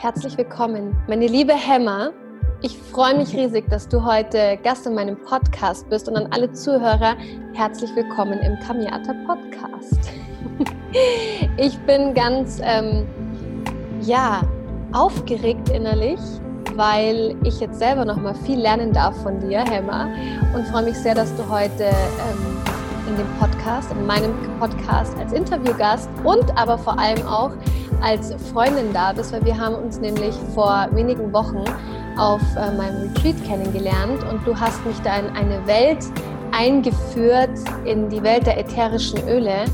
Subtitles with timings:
[0.00, 2.12] Herzlich willkommen, meine liebe Hemmer.
[2.62, 6.52] Ich freue mich riesig, dass du heute Gast in meinem Podcast bist und an alle
[6.52, 7.16] Zuhörer
[7.54, 9.98] herzlich willkommen im Kamiata Podcast.
[11.56, 13.08] Ich bin ganz, ähm,
[14.02, 14.42] ja,
[14.92, 16.20] aufgeregt innerlich,
[16.76, 20.08] weil ich jetzt selber noch mal viel lernen darf von dir, Hemmer,
[20.54, 22.58] und freue mich sehr, dass du heute ähm,
[23.08, 27.50] in dem Podcast, in meinem Podcast als Interviewgast und aber vor allem auch
[28.00, 31.64] als Freundin da bist, weil wir haben uns nämlich vor wenigen Wochen
[32.16, 36.04] auf äh, meinem Retreat kennengelernt und du hast mich da in eine Welt
[36.52, 37.50] eingeführt,
[37.84, 39.64] in die Welt der ätherischen Öle,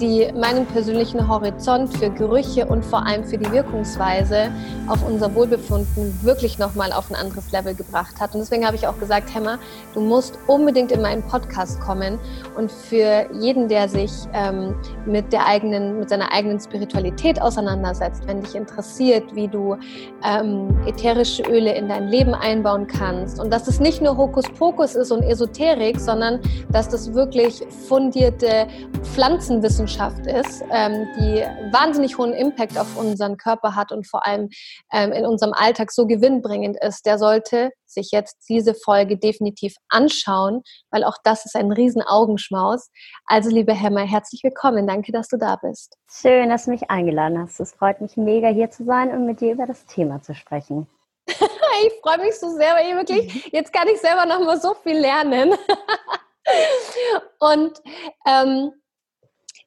[0.00, 4.50] die meinen persönlichen Horizont für Gerüche und vor allem für die Wirkungsweise
[4.88, 8.34] auf unser Wohlbefunden wirklich nochmal auf ein anderes Level gebracht hat.
[8.34, 9.58] Und deswegen habe ich auch gesagt, Hemmer,
[9.94, 12.18] du musst unbedingt in meinen Podcast kommen
[12.56, 14.74] und für jeden, der sich ähm,
[15.06, 19.76] mit der eigenen, mit seiner eigenen Spiritualität auseinandersetzt, wenn dich interessiert, wie du
[20.24, 25.10] ähm, ätherische Öle in dein Leben einbauen kannst und dass das nicht nur Hokuspokus ist
[25.10, 28.66] und Esoterik, sondern dass das wirklich fundierte
[29.02, 34.48] Pflanzenwissenschaft Wissenschaft ist, ähm, die wahnsinnig hohen Impact auf unseren Körper hat und vor allem
[34.92, 40.62] ähm, in unserem Alltag so gewinnbringend ist, der sollte sich jetzt diese Folge definitiv anschauen,
[40.90, 42.90] weil auch das ist ein riesen Augenschmaus.
[43.26, 44.88] Also liebe Hemmer, herzlich willkommen.
[44.88, 45.96] Danke, dass du da bist.
[46.10, 47.60] Schön, dass du mich eingeladen hast.
[47.60, 50.88] Es freut mich mega hier zu sein und mit dir über das Thema zu sprechen.
[51.28, 54.74] ich freue mich so sehr, weil ich wirklich, jetzt kann ich selber noch mal so
[54.74, 55.54] viel lernen.
[57.38, 57.80] und
[58.26, 58.72] ähm,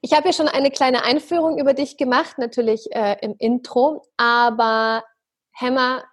[0.01, 5.03] ich habe ja schon eine kleine Einführung über dich gemacht, natürlich äh, im Intro, aber
[5.51, 6.03] Hemmer,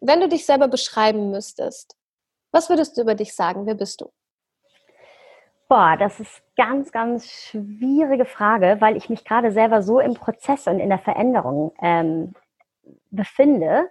[0.00, 1.96] wenn du dich selber beschreiben müsstest,
[2.52, 3.66] was würdest du über dich sagen?
[3.66, 4.10] Wer bist du?
[5.68, 10.66] Boah, das ist ganz, ganz schwierige Frage, weil ich mich gerade selber so im Prozess
[10.66, 12.34] und in der Veränderung ähm,
[13.10, 13.88] befinde.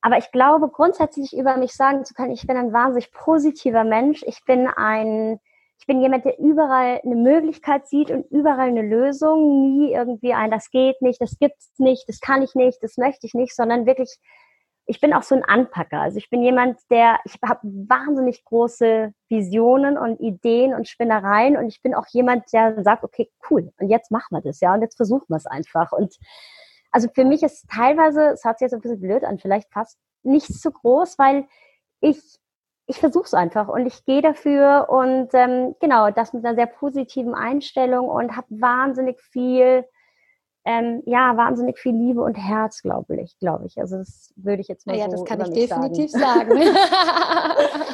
[0.00, 4.24] Aber ich glaube, grundsätzlich über mich sagen zu können, ich bin ein wahnsinnig positiver Mensch.
[4.26, 5.38] Ich bin ein
[5.80, 10.50] ich bin jemand, der überall eine Möglichkeit sieht und überall eine Lösung, nie irgendwie ein,
[10.50, 13.86] das geht nicht, das gibt's nicht, das kann ich nicht, das möchte ich nicht, sondern
[13.86, 14.14] wirklich,
[14.84, 16.00] ich bin auch so ein Anpacker.
[16.00, 21.68] Also ich bin jemand, der, ich habe wahnsinnig große Visionen und Ideen und Spinnereien und
[21.68, 24.82] ich bin auch jemand, der sagt, okay, cool, und jetzt machen wir das, ja, und
[24.82, 25.92] jetzt versuchen wir es einfach.
[25.92, 26.14] Und
[26.90, 29.98] also für mich ist teilweise, es hat sich jetzt ein bisschen blöd an, vielleicht fast
[30.24, 31.46] nichts zu groß, weil
[32.00, 32.39] ich
[32.90, 36.66] ich versuche es einfach und ich gehe dafür und ähm, genau das mit einer sehr
[36.66, 39.84] positiven Einstellung und habe wahnsinnig viel,
[40.64, 43.78] ähm, ja, wahnsinnig viel Liebe und Herz, glaube ich, glaube ich.
[43.78, 46.50] Also das würde ich jetzt mal ja, so das kann ich definitiv sagen.
[46.50, 46.76] sagen.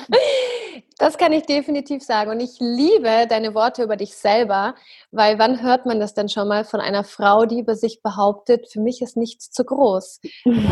[0.99, 2.31] Das kann ich definitiv sagen.
[2.31, 4.75] Und ich liebe deine Worte über dich selber,
[5.11, 8.73] weil wann hört man das denn schon mal von einer Frau, die über sich behauptet,
[8.73, 10.21] für mich ist nichts zu groß?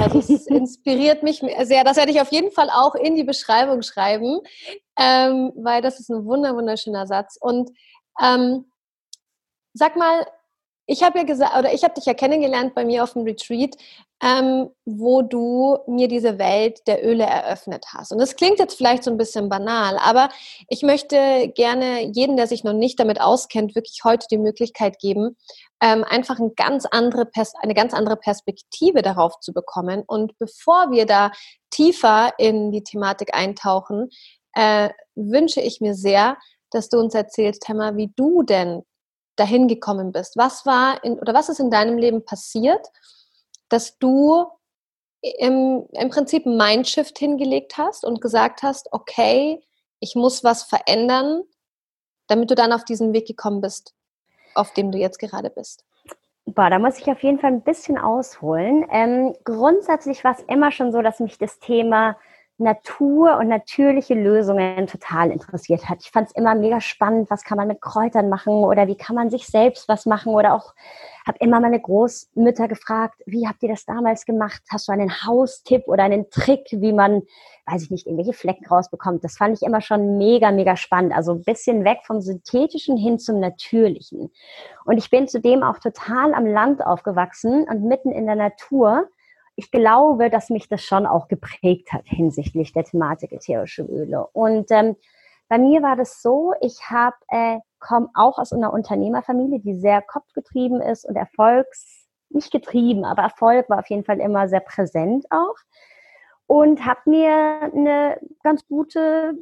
[0.00, 1.84] Also es inspiriert mich sehr.
[1.84, 4.40] Das werde ich auf jeden Fall auch in die Beschreibung schreiben,
[4.98, 7.36] ähm, weil das ist ein wunder, wunderschöner Satz.
[7.38, 7.70] Und
[8.22, 8.64] ähm,
[9.74, 10.26] sag mal,
[10.86, 13.74] ich habe ja gesagt, oder ich habe dich ja kennengelernt bei mir auf dem Retreat,
[14.22, 18.12] ähm, wo du mir diese Welt der Öle eröffnet hast.
[18.12, 20.28] Und das klingt jetzt vielleicht so ein bisschen banal, aber
[20.68, 25.36] ich möchte gerne jeden, der sich noch nicht damit auskennt, wirklich heute die Möglichkeit geben,
[25.80, 27.30] ähm, einfach ein ganz andere
[27.62, 30.04] eine ganz andere Perspektive darauf zu bekommen.
[30.06, 31.32] Und bevor wir da
[31.70, 34.10] tiefer in die Thematik eintauchen,
[34.54, 36.36] äh, wünsche ich mir sehr,
[36.70, 38.82] dass du uns erzählst, Temma, wie du denn
[39.36, 40.36] dahin gekommen bist.
[40.36, 42.86] Was war in, oder was ist in deinem Leben passiert,
[43.68, 44.46] dass du
[45.20, 49.62] im, im Prinzip ein Mindshift hingelegt hast und gesagt hast, okay,
[50.00, 51.42] ich muss was verändern,
[52.26, 53.94] damit du dann auf diesen Weg gekommen bist,
[54.54, 55.84] auf dem du jetzt gerade bist?
[56.46, 58.86] Boah, da muss ich auf jeden Fall ein bisschen ausholen.
[58.90, 62.18] Ähm, grundsätzlich war es immer schon so, dass mich das Thema
[62.58, 65.98] Natur und natürliche Lösungen total interessiert hat.
[66.02, 69.16] Ich fand es immer mega spannend, was kann man mit Kräutern machen oder wie kann
[69.16, 70.74] man sich selbst was machen oder auch
[71.26, 74.62] habe immer meine Großmütter gefragt, wie habt ihr das damals gemacht?
[74.70, 77.22] Hast du einen Haustipp oder einen Trick, wie man,
[77.66, 79.24] weiß ich nicht, irgendwelche Flecken rausbekommt?
[79.24, 81.14] Das fand ich immer schon mega, mega spannend.
[81.14, 84.30] Also ein bisschen weg vom Synthetischen hin zum Natürlichen.
[84.84, 89.08] Und ich bin zudem auch total am Land aufgewachsen und mitten in der Natur
[89.56, 94.26] ich glaube, dass mich das schon auch geprägt hat hinsichtlich der Thematik ätherische Öle.
[94.32, 94.96] Und ähm,
[95.48, 100.02] bei mir war das so, ich habe äh, komme auch aus einer Unternehmerfamilie, die sehr
[100.02, 105.26] kopfgetrieben ist und Erfolgs nicht getrieben, aber Erfolg war auf jeden Fall immer sehr präsent
[105.30, 105.54] auch.
[106.46, 107.30] Und habe mir
[107.72, 109.34] eine ganz gute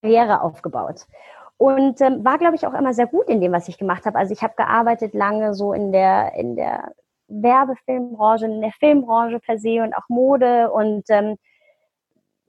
[0.00, 1.06] Karriere aufgebaut.
[1.56, 4.18] Und ähm, war glaube ich auch immer sehr gut in dem was ich gemacht habe
[4.18, 6.92] also ich habe gearbeitet lange so in der in der
[7.28, 11.36] Werbefilmbranche, in der Filmbranche per se und auch Mode und ähm,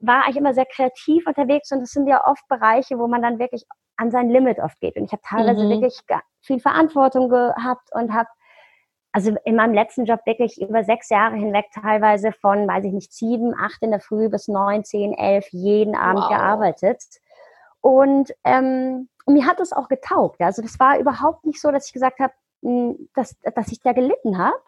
[0.00, 3.38] war eigentlich immer sehr kreativ unterwegs und das sind ja oft Bereiche, wo man dann
[3.38, 3.64] wirklich
[3.96, 4.96] an sein Limit oft geht.
[4.96, 5.70] Und ich habe teilweise mhm.
[5.70, 6.00] wirklich
[6.40, 8.28] viel Verantwortung gehabt und habe
[9.12, 13.12] also in meinem letzten Job wirklich über sechs Jahre hinweg teilweise von, weiß ich nicht,
[13.12, 16.28] sieben, acht in der Früh bis neun, zehn, elf jeden Abend wow.
[16.28, 17.02] gearbeitet.
[17.80, 20.40] Und ähm, mir hat es auch getaugt.
[20.40, 22.32] Also das war überhaupt nicht so, dass ich gesagt habe,
[22.62, 24.58] hm, dass, dass ich da gelitten habe.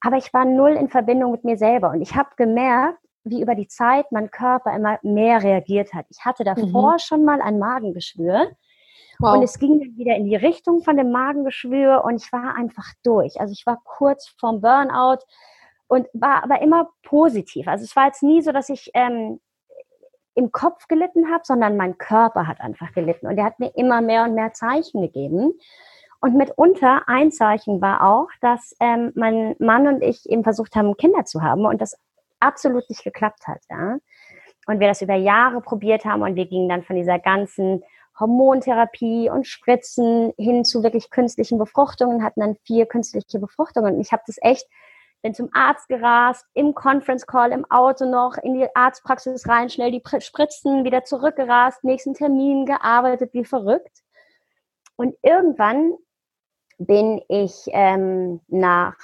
[0.00, 1.90] Aber ich war null in Verbindung mit mir selber.
[1.90, 6.06] Und ich habe gemerkt, wie über die Zeit mein Körper immer mehr reagiert hat.
[6.10, 6.98] Ich hatte davor mhm.
[6.98, 8.52] schon mal ein Magengeschwür.
[9.18, 9.36] Wow.
[9.36, 12.86] Und es ging dann wieder in die Richtung von dem Magengeschwür und ich war einfach
[13.02, 13.40] durch.
[13.40, 15.24] Also ich war kurz vorm Burnout
[15.88, 17.66] und war aber immer positiv.
[17.66, 19.40] Also es war jetzt nie so, dass ich ähm,
[20.34, 23.26] im Kopf gelitten habe, sondern mein Körper hat einfach gelitten.
[23.26, 25.52] Und er hat mir immer mehr und mehr Zeichen gegeben.
[26.20, 30.96] Und mitunter ein Zeichen war auch, dass ähm, mein Mann und ich eben versucht haben,
[30.96, 31.96] Kinder zu haben und das
[32.40, 33.60] absolut nicht geklappt hat.
[33.70, 33.98] Ja?
[34.66, 37.82] Und wir das über Jahre probiert haben und wir gingen dann von dieser ganzen
[38.18, 43.94] Hormontherapie und Spritzen hin zu wirklich künstlichen Befruchtungen, hatten dann vier künstliche Befruchtungen.
[43.94, 44.66] Und ich habe das echt,
[45.22, 49.92] bin zum Arzt gerast, im Conference Call, im Auto noch, in die Arztpraxis rein, schnell
[49.92, 54.02] die Spritzen, wieder zurückgerast, nächsten Termin gearbeitet, wie verrückt.
[54.96, 55.94] Und irgendwann
[56.78, 58.96] bin ich ähm, nach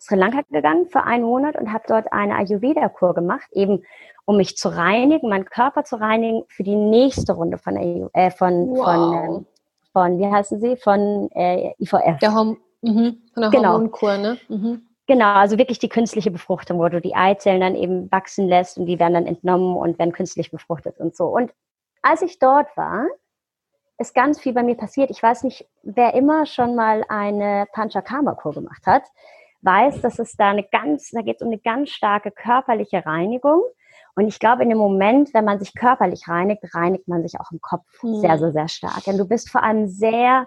[0.00, 3.82] Sri Lanka gegangen für einen Monat und habe dort eine Ayurveda-Kur gemacht, eben
[4.24, 8.70] um mich zu reinigen, meinen Körper zu reinigen für die nächste Runde von, äh, von,
[8.70, 8.84] wow.
[8.84, 9.44] von, äh,
[9.92, 12.18] von, wie heißen sie, von äh, IVF.
[12.20, 13.22] Der Horm mhm.
[13.34, 13.72] Von der genau.
[13.72, 14.38] Hormonkur, ne?
[14.48, 14.82] Mhm.
[15.06, 18.86] Genau, also wirklich die künstliche Befruchtung, wo du die Eizellen dann eben wachsen lässt und
[18.86, 21.26] die werden dann entnommen und werden künstlich befruchtet und so.
[21.26, 21.52] Und
[22.00, 23.06] als ich dort war,
[24.00, 25.10] ist ganz viel bei mir passiert.
[25.10, 29.02] Ich weiß nicht, wer immer schon mal eine Panchakarma-Kur gemacht hat,
[29.62, 33.62] weiß, dass es da eine ganz, da geht es um eine ganz starke körperliche Reinigung.
[34.16, 37.52] Und ich glaube, in dem Moment, wenn man sich körperlich reinigt, reinigt man sich auch
[37.52, 38.20] im Kopf mhm.
[38.20, 39.04] sehr, sehr, sehr stark.
[39.04, 40.46] Denn du bist vor allem sehr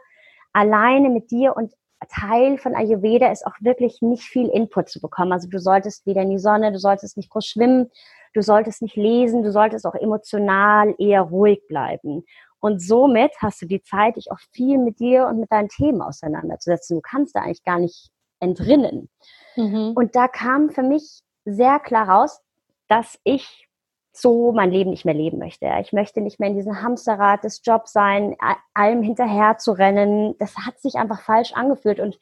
[0.51, 1.73] alleine mit dir und
[2.09, 5.31] Teil von Ayurveda ist auch wirklich nicht viel Input zu bekommen.
[5.31, 7.89] Also du solltest wieder in die Sonne, du solltest nicht groß schwimmen,
[8.33, 12.25] du solltest nicht lesen, du solltest auch emotional eher ruhig bleiben.
[12.63, 16.01] Und somit hast du die Zeit, dich auch viel mit dir und mit deinen Themen
[16.01, 16.95] auseinanderzusetzen.
[16.95, 19.09] Du kannst da eigentlich gar nicht entrinnen.
[19.57, 19.91] Mhm.
[19.95, 22.39] Und da kam für mich sehr klar raus,
[22.87, 23.67] dass ich
[24.13, 25.69] so mein Leben nicht mehr leben möchte.
[25.81, 28.37] Ich möchte nicht mehr in diesem Hamsterrad des Jobs sein,
[28.73, 30.37] allem hinterher zu rennen.
[30.37, 32.17] Das hat sich einfach falsch angefühlt und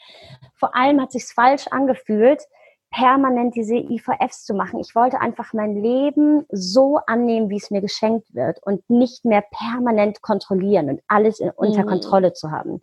[0.56, 2.42] vor allem hat sich falsch angefühlt,
[2.92, 4.80] permanent diese IVFs zu machen.
[4.80, 9.44] Ich wollte einfach mein Leben so annehmen, wie es mir geschenkt wird und nicht mehr
[9.50, 11.88] permanent kontrollieren und alles in, unter mhm.
[11.88, 12.82] Kontrolle zu haben.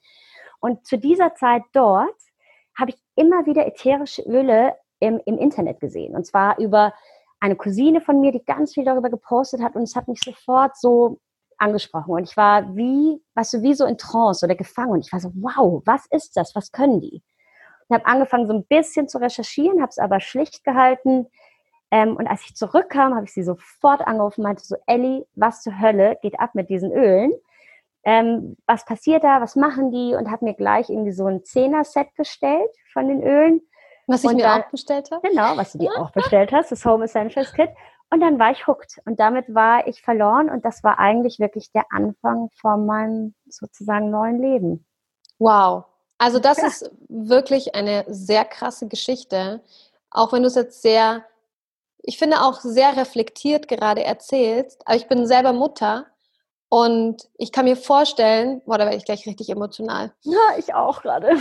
[0.61, 2.17] Und zu dieser Zeit dort
[2.77, 6.17] habe ich immer wieder ätherische Öle im, im Internet gesehen.
[6.17, 6.95] Und zwar über
[7.39, 10.77] eine Cousine von mir, die ganz viel darüber gepostet hat und es hat mich sofort
[10.77, 11.21] so
[11.59, 15.13] angesprochen und ich war wie, weißt du, wie so in Trance oder gefangen und ich
[15.13, 17.23] war so, wow, was ist das, was können die?
[17.89, 21.27] Und habe angefangen so ein bisschen zu recherchieren, habe es aber schlicht gehalten
[21.91, 25.63] ähm, und als ich zurückkam, habe ich sie sofort angerufen und meinte so, Ellie, was
[25.63, 27.33] zur Hölle geht ab mit diesen Ölen?
[28.05, 32.15] Ähm, was passiert da, was machen die und habe mir gleich irgendwie so ein Zehner-Set
[32.17, 33.63] bestellt von den Ölen
[34.07, 35.27] was ich und mir dann, auch bestellt habe?
[35.29, 37.71] Genau, was du dir auch bestellt hast, das Home Essentials Kit.
[38.11, 39.01] Und dann war ich hooked.
[39.05, 40.49] Und damit war ich verloren.
[40.49, 44.87] Und das war eigentlich wirklich der Anfang von meinem sozusagen neuen Leben.
[45.39, 45.85] Wow.
[46.19, 46.67] Also das ja.
[46.67, 49.63] ist wirklich eine sehr krasse Geschichte.
[50.11, 51.25] Auch wenn du es jetzt sehr,
[52.03, 54.87] ich finde auch sehr reflektiert gerade erzählst.
[54.87, 56.07] Aber ich bin selber Mutter.
[56.71, 60.13] Und ich kann mir vorstellen, boah, da werde ich gleich richtig emotional.
[60.23, 61.39] Ja, ich auch gerade.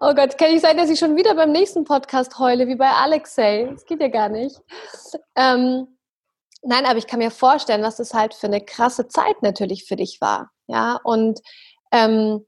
[0.00, 2.88] Oh Gott, kann ich sein, dass ich schon wieder beim nächsten Podcast heule, wie bei
[2.88, 3.68] Alexei?
[3.70, 4.60] Das geht ja gar nicht.
[5.34, 5.98] Ähm,
[6.62, 9.96] nein, aber ich kann mir vorstellen, was das halt für eine krasse Zeit natürlich für
[9.96, 10.50] dich war.
[10.68, 11.40] Ja, und
[11.90, 12.46] ähm,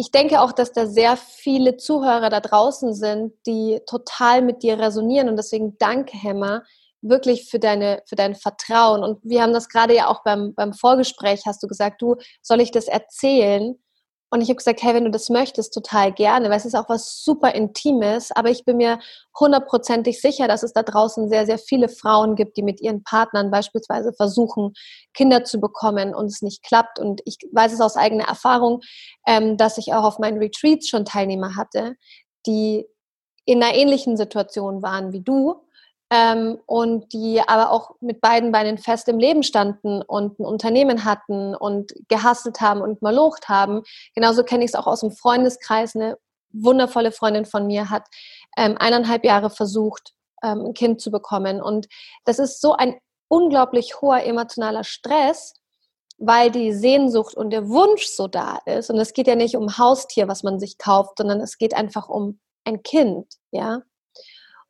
[0.00, 4.78] ich denke auch, dass da sehr viele Zuhörer da draußen sind, die total mit dir
[4.78, 5.28] resonieren.
[5.28, 6.62] Und deswegen danke, Hemmer,
[7.02, 9.04] wirklich für deine, für dein Vertrauen.
[9.04, 12.62] Und wir haben das gerade ja auch beim, beim Vorgespräch, hast du gesagt, du, soll
[12.62, 13.78] ich das erzählen?
[14.32, 16.88] Und ich habe gesagt, hey, wenn du das möchtest, total gerne, weil es ist auch
[16.88, 18.30] was super Intimes.
[18.30, 19.00] Aber ich bin mir
[19.38, 23.50] hundertprozentig sicher, dass es da draußen sehr, sehr viele Frauen gibt, die mit ihren Partnern
[23.50, 24.72] beispielsweise versuchen,
[25.14, 27.00] Kinder zu bekommen und es nicht klappt.
[27.00, 28.80] Und ich weiß es aus eigener Erfahrung,
[29.26, 31.96] ähm, dass ich auch auf meinen Retreats schon Teilnehmer hatte,
[32.46, 32.86] die
[33.46, 35.56] in einer ähnlichen Situation waren wie du
[36.10, 41.04] ähm, und die aber auch mit beiden Beinen fest im Leben standen und ein Unternehmen
[41.04, 43.82] hatten und gehasselt haben und malocht haben.
[44.14, 46.18] Genauso kenne ich es auch aus dem Freundeskreis, eine
[46.52, 48.08] wundervolle Freundin von mir hat
[48.56, 51.62] ähm, eineinhalb Jahre versucht, ähm, ein Kind zu bekommen.
[51.62, 51.88] Und
[52.24, 52.98] das ist so ein
[53.28, 55.54] unglaublich hoher emotionaler Stress,
[56.18, 58.90] weil die Sehnsucht und der Wunsch so da ist.
[58.90, 62.08] Und es geht ja nicht um Haustier, was man sich kauft, sondern es geht einfach
[62.08, 63.82] um ein Kind, ja.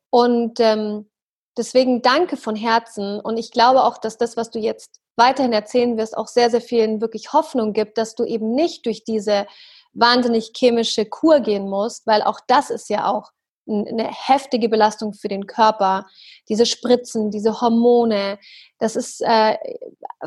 [0.09, 1.09] Und ähm,
[1.57, 3.19] deswegen danke von Herzen.
[3.19, 6.61] Und ich glaube auch, dass das, was du jetzt weiterhin erzählen wirst, auch sehr, sehr
[6.61, 9.45] vielen wirklich Hoffnung gibt, dass du eben nicht durch diese
[9.93, 13.31] wahnsinnig chemische Kur gehen musst, weil auch das ist ja auch
[13.67, 16.07] eine heftige Belastung für den Körper.
[16.49, 18.39] Diese Spritzen, diese Hormone,
[18.79, 19.57] das ist äh,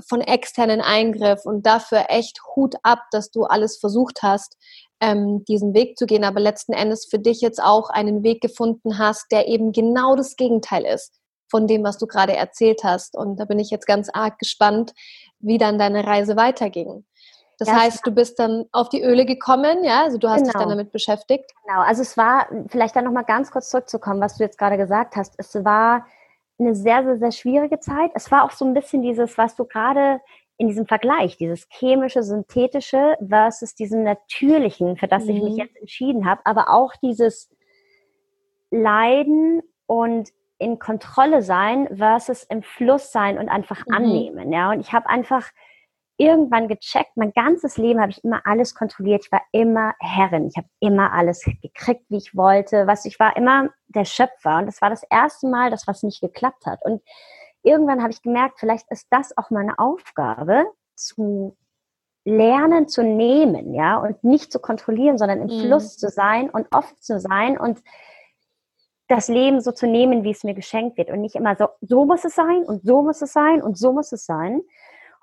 [0.07, 4.57] von externen Eingriff und dafür echt Hut ab, dass du alles versucht hast,
[5.00, 8.98] ähm, diesen Weg zu gehen, aber letzten Endes für dich jetzt auch einen Weg gefunden
[8.98, 11.20] hast, der eben genau das Gegenteil ist
[11.50, 13.16] von dem, was du gerade erzählt hast.
[13.16, 14.92] Und da bin ich jetzt ganz arg gespannt,
[15.38, 17.04] wie dann deine Reise weiterging.
[17.58, 20.02] Das ja, heißt, du bist dann auf die Öle gekommen, ja?
[20.02, 20.46] Also du hast genau.
[20.46, 20.76] dich dann genau.
[20.76, 21.52] damit beschäftigt.
[21.64, 25.14] Genau, also es war, vielleicht dann nochmal ganz kurz zurückzukommen, was du jetzt gerade gesagt
[25.16, 25.34] hast.
[25.38, 26.06] Es war
[26.58, 28.10] eine sehr, sehr, sehr schwierige Zeit.
[28.14, 30.20] Es war auch so ein bisschen dieses, was du gerade
[30.56, 35.30] in diesem Vergleich, dieses chemische, synthetische versus diesem natürlichen, für das mhm.
[35.30, 35.58] ich mich mhm.
[35.58, 37.50] jetzt entschieden habe, aber auch dieses
[38.70, 43.94] Leiden und in Kontrolle sein versus im Fluss sein und einfach mhm.
[43.94, 44.52] annehmen.
[44.52, 45.50] Ja, und ich habe einfach
[46.16, 49.25] irgendwann gecheckt, mein ganzes Leben habe ich immer alles kontrolliert.
[49.25, 50.46] Ich war immer Herrin.
[50.46, 52.87] Ich habe immer alles gekriegt, wie ich wollte.
[52.87, 54.58] Was ich war immer der Schöpfer.
[54.58, 56.80] Und das war das erste Mal, dass was nicht geklappt hat.
[56.84, 57.02] Und
[57.64, 61.56] irgendwann habe ich gemerkt, vielleicht ist das auch meine Aufgabe, zu
[62.25, 65.66] lernen zu nehmen, ja, und nicht zu kontrollieren, sondern im mhm.
[65.66, 67.83] Fluss zu sein und offen zu sein und
[69.09, 72.06] das Leben so zu nehmen, wie es mir geschenkt wird und nicht immer so, so
[72.06, 74.62] muss es sein und so muss es sein und so muss es sein.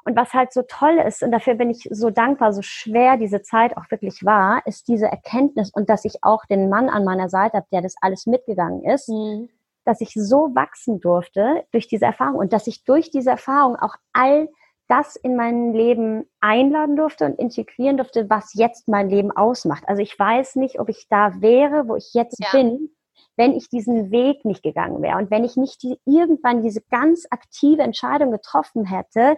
[0.03, 3.41] Und was halt so toll ist, und dafür bin ich so dankbar, so schwer diese
[3.41, 7.29] Zeit auch wirklich war, ist diese Erkenntnis und dass ich auch den Mann an meiner
[7.29, 9.49] Seite habe, der das alles mitgegangen ist, mhm.
[9.85, 13.95] Dass ich so wachsen durfte durch diese Erfahrung und dass ich durch diese Erfahrung auch
[14.13, 14.49] all
[14.87, 19.83] das in mein Leben einladen durfte und integrieren durfte, was jetzt mein Leben ausmacht.
[19.87, 22.49] Also ich weiß nicht, ob ich da wäre, wo ich jetzt ja.
[22.51, 22.89] bin,
[23.37, 27.25] wenn ich diesen Weg nicht gegangen wäre und wenn ich nicht die, irgendwann diese ganz
[27.29, 29.37] aktive Entscheidung getroffen hätte,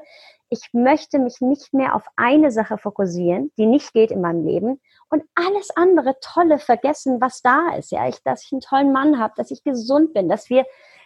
[0.54, 4.80] ich möchte mich nicht mehr auf eine Sache fokussieren, die nicht geht in meinem Leben
[5.10, 7.92] und alles andere Tolle vergessen, was da ist.
[7.92, 10.66] Ja, ich, dass ich einen tollen Mann habe, dass ich gesund bin, dass wir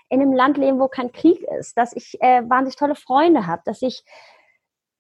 [0.10, 3.62] in einem Land leben, wo kein Krieg ist, dass ich äh, wahnsinnig tolle Freunde habe,
[3.66, 4.04] dass ich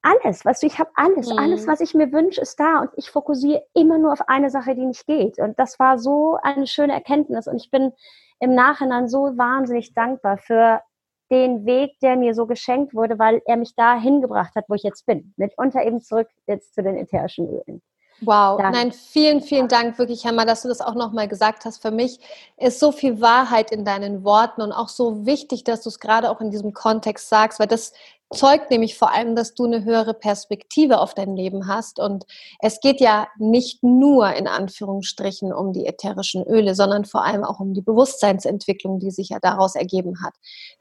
[0.01, 1.39] alles, weißt du, ich habe alles, mhm.
[1.39, 4.75] alles, was ich mir wünsche, ist da und ich fokussiere immer nur auf eine Sache,
[4.75, 5.39] die nicht geht.
[5.39, 7.91] Und das war so eine schöne Erkenntnis und ich bin
[8.39, 10.81] im Nachhinein so wahnsinnig dankbar für
[11.29, 14.83] den Weg, der mir so geschenkt wurde, weil er mich da hingebracht hat, wo ich
[14.83, 15.33] jetzt bin.
[15.37, 17.81] Mitunter eben zurück jetzt zu den ätherischen Ölen.
[18.21, 18.77] Wow, Danke.
[18.77, 21.81] nein, vielen, vielen Dank wirklich, Hammer, dass du das auch nochmal gesagt hast.
[21.83, 22.19] Für mich
[22.57, 26.31] ist so viel Wahrheit in deinen Worten und auch so wichtig, dass du es gerade
[26.31, 27.93] auch in diesem Kontext sagst, weil das
[28.33, 31.99] zeugt nämlich vor allem, dass du eine höhere Perspektive auf dein Leben hast.
[31.99, 32.25] Und
[32.59, 37.59] es geht ja nicht nur in Anführungsstrichen um die ätherischen Öle, sondern vor allem auch
[37.59, 40.33] um die Bewusstseinsentwicklung, die sich ja daraus ergeben hat.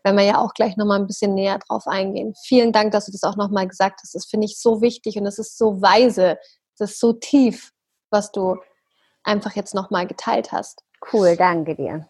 [0.03, 2.35] Wenn wir ja auch gleich nochmal ein bisschen näher drauf eingehen.
[2.43, 4.15] Vielen Dank, dass du das auch nochmal gesagt hast.
[4.15, 6.39] Das finde ich so wichtig und es ist so weise,
[6.79, 7.73] das ist so tief,
[8.11, 8.57] was du
[9.23, 10.83] einfach jetzt nochmal geteilt hast.
[11.13, 12.09] Cool, danke dir.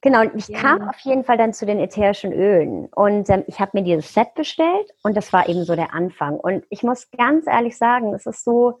[0.00, 0.58] Genau, und ich ja.
[0.58, 4.14] kam auf jeden Fall dann zu den ätherischen Ölen und ähm, ich habe mir dieses
[4.14, 6.38] Set bestellt und das war eben so der Anfang.
[6.38, 8.78] Und ich muss ganz ehrlich sagen, es ist so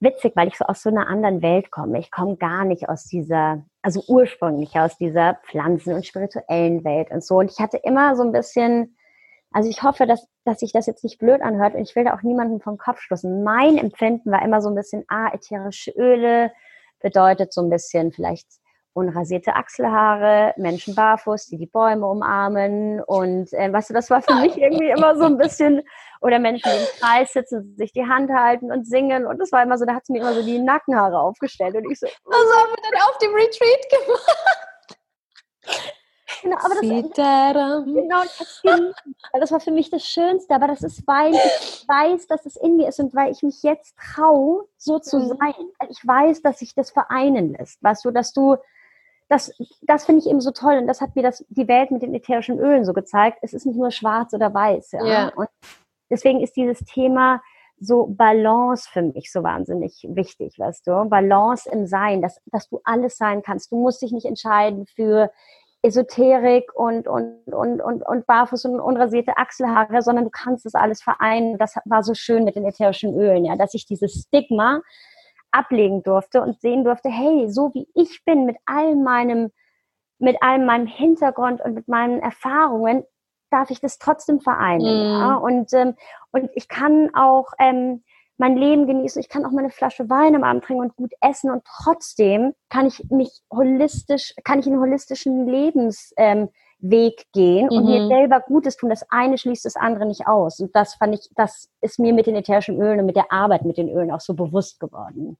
[0.00, 1.98] witzig, weil ich so aus so einer anderen Welt komme.
[1.98, 7.22] Ich komme gar nicht aus dieser, also ursprünglich aus dieser Pflanzen- und spirituellen Welt und
[7.22, 7.36] so.
[7.36, 8.96] Und ich hatte immer so ein bisschen
[9.50, 12.14] also ich hoffe, dass, dass sich das jetzt nicht blöd anhört und ich will da
[12.14, 13.42] auch niemanden vom Kopf stoßen.
[13.42, 16.52] Mein Empfinden war immer so ein bisschen, ah, ätherische Öle
[17.00, 18.46] bedeutet so ein bisschen vielleicht
[18.98, 24.34] unrasierte Achselhaare, Menschen barfuß, die die Bäume umarmen und äh, weißt du, das war für
[24.34, 25.82] mich irgendwie immer so ein bisschen,
[26.20, 29.62] oder Menschen, die im Kreis sitzen, sich die Hand halten und singen und das war
[29.62, 32.36] immer so, da hat es mir immer so die Nackenhaare aufgestellt und ich so, was
[32.56, 34.98] haben wir denn auf dem Retreat gemacht?
[36.42, 38.62] Genau, aber das, genau, das,
[39.32, 42.76] das war für mich das Schönste, aber das ist, weil ich weiß, dass es in
[42.76, 45.36] mir ist und weil ich mich jetzt traue, so zu mhm.
[45.38, 45.54] sein.
[45.88, 47.82] Ich weiß, dass sich das vereinen lässt.
[47.82, 48.56] Weißt du, dass du,
[49.28, 52.02] das, das finde ich eben so toll und das hat mir das, die Welt mit
[52.02, 53.38] den ätherischen Ölen so gezeigt.
[53.42, 54.92] Es ist nicht nur schwarz oder weiß.
[54.92, 55.06] Ja?
[55.06, 55.32] ja.
[55.34, 55.48] Und
[56.10, 57.42] deswegen ist dieses Thema
[57.80, 61.08] so Balance für mich so wahnsinnig wichtig, weißt du?
[61.08, 63.70] Balance im Sein, dass, dass du alles sein kannst.
[63.70, 65.30] Du musst dich nicht entscheiden für
[65.82, 71.02] Esoterik und, und, und, und, und barfuß und unrasierte Achselhaare, sondern du kannst das alles
[71.02, 71.56] vereinen.
[71.58, 74.80] Das war so schön mit den ätherischen Ölen, ja, dass ich dieses Stigma
[75.50, 79.50] ablegen durfte und sehen durfte, hey, so wie ich bin, mit all meinem,
[80.18, 83.04] mit all meinem Hintergrund und mit meinen Erfahrungen,
[83.50, 84.82] darf ich das trotzdem vereinen.
[84.82, 85.20] Mm.
[85.20, 85.34] Ja?
[85.36, 85.94] Und, ähm,
[86.32, 88.02] und ich kann auch ähm,
[88.36, 91.50] mein Leben genießen, ich kann auch meine Flasche Wein am Abend trinken und gut essen
[91.50, 96.48] und trotzdem kann ich mich holistisch, kann ich einen holistischen Lebensweg ähm,
[96.80, 97.76] gehen mhm.
[97.76, 98.08] und mir mhm.
[98.08, 98.90] selber Gutes tun.
[98.90, 100.60] Das eine schließt das andere nicht aus.
[100.60, 103.64] Und das fand ich, das ist mir mit den ätherischen Ölen und mit der Arbeit
[103.64, 105.38] mit den Ölen auch so bewusst geworden.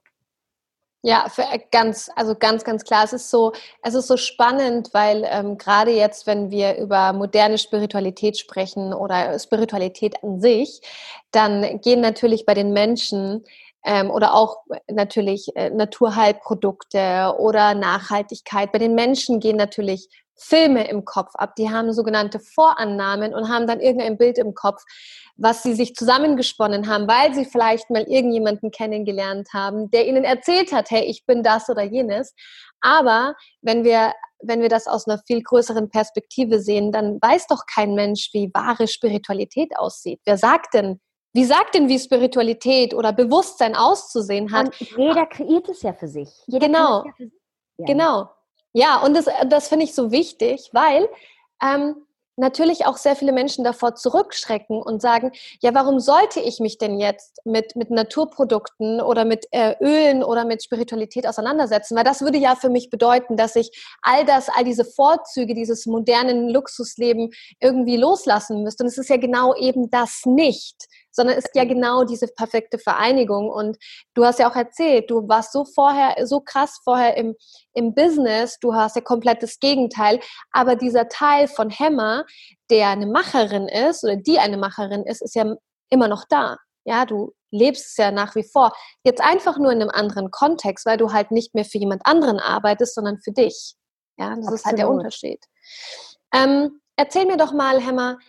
[1.01, 3.05] Ja, für äh, ganz, also ganz, ganz klar.
[3.05, 3.53] Es ist so,
[3.83, 9.39] es ist so spannend, weil ähm, gerade jetzt, wenn wir über moderne Spiritualität sprechen oder
[9.39, 10.81] Spiritualität an sich,
[11.31, 13.45] dann gehen natürlich bei den Menschen
[13.85, 14.57] ähm, oder auch
[14.91, 18.73] natürlich äh, Naturheilprodukte oder Nachhaltigkeit.
[18.73, 21.55] Bei den Menschen gehen natürlich Filme im Kopf ab.
[21.57, 24.83] Die haben sogenannte Vorannahmen und haben dann irgendein Bild im Kopf,
[25.35, 30.71] was sie sich zusammengesponnen haben, weil sie vielleicht mal irgendjemanden kennengelernt haben, der ihnen erzählt
[30.71, 32.33] hat, hey, ich bin das oder jenes.
[32.81, 37.63] Aber wenn wir, wenn wir das aus einer viel größeren Perspektive sehen, dann weiß doch
[37.73, 40.21] kein Mensch, wie wahre Spiritualität aussieht.
[40.25, 40.99] Wer sagt denn,
[41.33, 44.67] wie sagt denn, wie Spiritualität oder Bewusstsein auszusehen hat?
[44.67, 46.29] Und jeder kreiert es ja für sich.
[46.47, 47.05] Jeder genau.
[47.05, 47.39] Ja für sich.
[47.77, 47.85] Ja.
[47.85, 48.29] Genau.
[48.73, 51.09] Ja, und das, das finde ich so wichtig, weil
[51.63, 51.95] ähm,
[52.39, 56.99] natürlich auch sehr viele Menschen davor zurückschrecken und sagen, ja, warum sollte ich mich denn
[56.99, 61.95] jetzt mit, mit Naturprodukten oder mit äh, Ölen oder mit Spiritualität auseinandersetzen?
[61.95, 63.71] Weil das würde ja für mich bedeuten, dass ich
[64.01, 68.83] all das, all diese Vorzüge dieses modernen Luxusleben irgendwie loslassen müsste.
[68.83, 70.87] Und es ist ja genau eben das nicht
[71.19, 73.49] sondern ist ja genau diese perfekte Vereinigung.
[73.49, 73.77] Und
[74.13, 77.35] du hast ja auch erzählt, du warst so vorher, so krass vorher im,
[77.73, 80.21] im Business, du hast ja komplett das Gegenteil,
[80.53, 82.23] aber dieser Teil von Hammer,
[82.69, 85.55] der eine Macherin ist oder die eine Macherin ist, ist ja
[85.89, 86.55] immer noch da.
[86.85, 88.71] Ja, du lebst es ja nach wie vor.
[89.03, 92.39] Jetzt einfach nur in einem anderen Kontext, weil du halt nicht mehr für jemand anderen
[92.39, 93.75] arbeitest, sondern für dich.
[94.17, 94.55] Ja, das Absolut.
[94.55, 95.43] ist halt der Unterschied.
[96.33, 98.19] Ähm, erzähl mir doch mal, Hammer,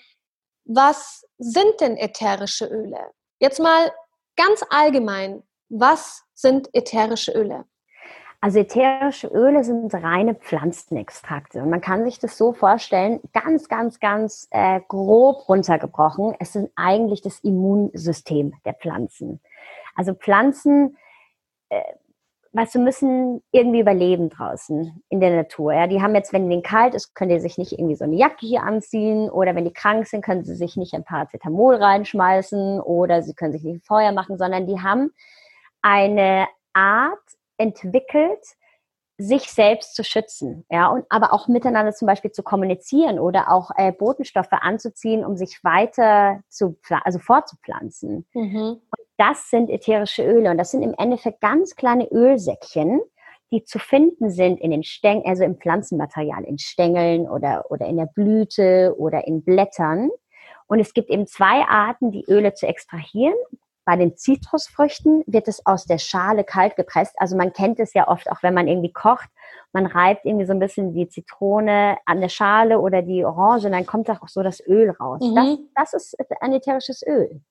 [0.72, 3.10] was sind denn ätherische Öle?
[3.40, 3.90] Jetzt mal
[4.36, 7.64] ganz allgemein, was sind ätherische Öle?
[8.40, 11.60] Also ätherische Öle sind reine Pflanzenextrakte.
[11.60, 16.36] Und man kann sich das so vorstellen, ganz, ganz, ganz äh, grob runtergebrochen.
[16.38, 19.40] Es sind eigentlich das Immunsystem der Pflanzen.
[19.96, 20.96] Also Pflanzen
[21.68, 21.82] äh,
[22.52, 25.72] weißt du, müssen irgendwie überleben draußen in der Natur.
[25.72, 28.16] Ja, die haben jetzt, wenn ihnen kalt ist, können die sich nicht irgendwie so eine
[28.16, 32.80] Jacke hier anziehen oder wenn die krank sind, können sie sich nicht ein Paracetamol reinschmeißen
[32.80, 35.12] oder sie können sich nicht Feuer machen, sondern die haben
[35.82, 37.18] eine Art
[37.56, 38.40] entwickelt,
[39.20, 43.70] sich selbst zu schützen, ja, und aber auch miteinander zum Beispiel zu kommunizieren oder auch
[43.76, 48.26] äh, Botenstoffe anzuziehen, um sich weiter zu, also fortzupflanzen.
[48.32, 48.80] Mhm.
[49.20, 53.02] Das sind ätherische Öle und das sind im Endeffekt ganz kleine Ölsäckchen,
[53.52, 57.98] die zu finden sind in den Stängeln, also im Pflanzenmaterial, in Stängeln oder, oder in
[57.98, 60.08] der Blüte oder in Blättern.
[60.68, 63.34] Und es gibt eben zwei Arten, die Öle zu extrahieren.
[63.84, 67.14] Bei den Zitrusfrüchten wird es aus der Schale kalt gepresst.
[67.18, 69.28] Also man kennt es ja oft auch, wenn man irgendwie kocht.
[69.72, 73.72] Man reibt irgendwie so ein bisschen die Zitrone an der Schale oder die Orange und
[73.72, 75.20] dann kommt auch so das Öl raus.
[75.22, 75.68] Mhm.
[75.74, 77.42] Das, das ist ein ätherisches Öl.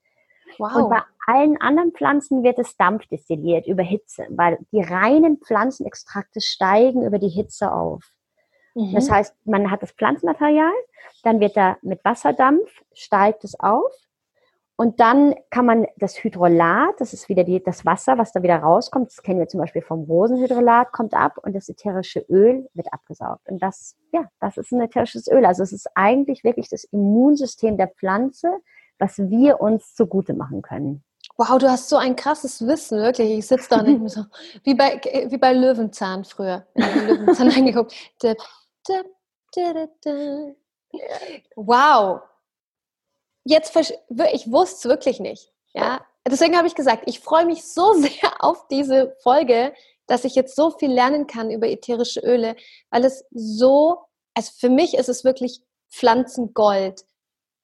[0.57, 0.75] Wow.
[0.75, 7.05] Und bei allen anderen Pflanzen wird es dampfdestilliert über Hitze, weil die reinen Pflanzenextrakte steigen
[7.05, 8.03] über die Hitze auf.
[8.75, 8.93] Mhm.
[8.93, 10.73] Das heißt, man hat das Pflanzenmaterial,
[11.23, 13.91] dann wird da mit Wasserdampf, steigt es auf
[14.79, 18.59] und dann kann man das Hydrolat, das ist wieder die, das Wasser, was da wieder
[18.59, 22.93] rauskommt, das kennen wir zum Beispiel vom Rosenhydrolat, kommt ab und das ätherische Öl wird
[22.93, 23.49] abgesaugt.
[23.49, 25.45] Und das, ja, das ist ein ätherisches Öl.
[25.45, 28.61] Also es ist eigentlich wirklich das Immunsystem der Pflanze,
[28.99, 31.03] was wir uns zugute machen können.
[31.37, 33.31] Wow, du hast so ein krasses Wissen, wirklich.
[33.31, 34.25] Ich sitze da und so,
[34.63, 36.67] wie bei, wie bei Löwenzahn früher.
[36.75, 37.93] Löwenzahn angeguckt.
[41.55, 42.21] Wow.
[43.45, 45.51] Jetzt, ich wusste es wirklich nicht.
[45.73, 49.73] Ja, deswegen habe ich gesagt, ich freue mich so sehr auf diese Folge,
[50.07, 52.55] dass ich jetzt so viel lernen kann über ätherische Öle,
[52.89, 53.99] weil es so,
[54.33, 57.05] also für mich ist es wirklich Pflanzengold.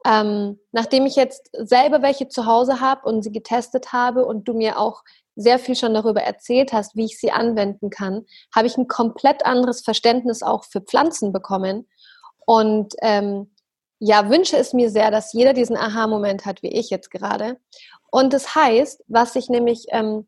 [0.05, 4.53] Ähm, nachdem ich jetzt selber welche zu Hause habe und sie getestet habe und du
[4.53, 5.03] mir auch
[5.35, 9.45] sehr viel schon darüber erzählt hast, wie ich sie anwenden kann, habe ich ein komplett
[9.45, 11.87] anderes Verständnis auch für Pflanzen bekommen.
[12.45, 13.51] Und ähm,
[13.99, 17.57] ja, wünsche es mir sehr, dass jeder diesen Aha-Moment hat, wie ich jetzt gerade.
[18.11, 20.27] Und das heißt, was ich nämlich ähm,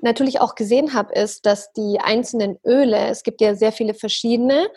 [0.00, 4.68] natürlich auch gesehen habe, ist, dass die einzelnen Öle, es gibt ja sehr viele verschiedene,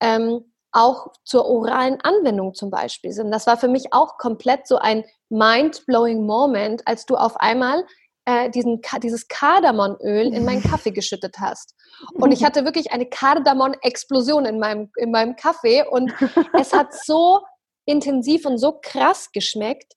[0.00, 3.30] ähm, auch zur oralen Anwendung zum Beispiel sind.
[3.30, 7.84] Das war für mich auch komplett so ein mind-blowing Moment, als du auf einmal
[8.24, 11.74] äh, diesen, dieses Kardamonöl in meinen Kaffee geschüttet hast.
[12.14, 16.12] Und ich hatte wirklich eine Kardamon-Explosion in meinem, in meinem Kaffee und
[16.54, 17.40] es hat so
[17.86, 19.94] intensiv und so krass geschmeckt.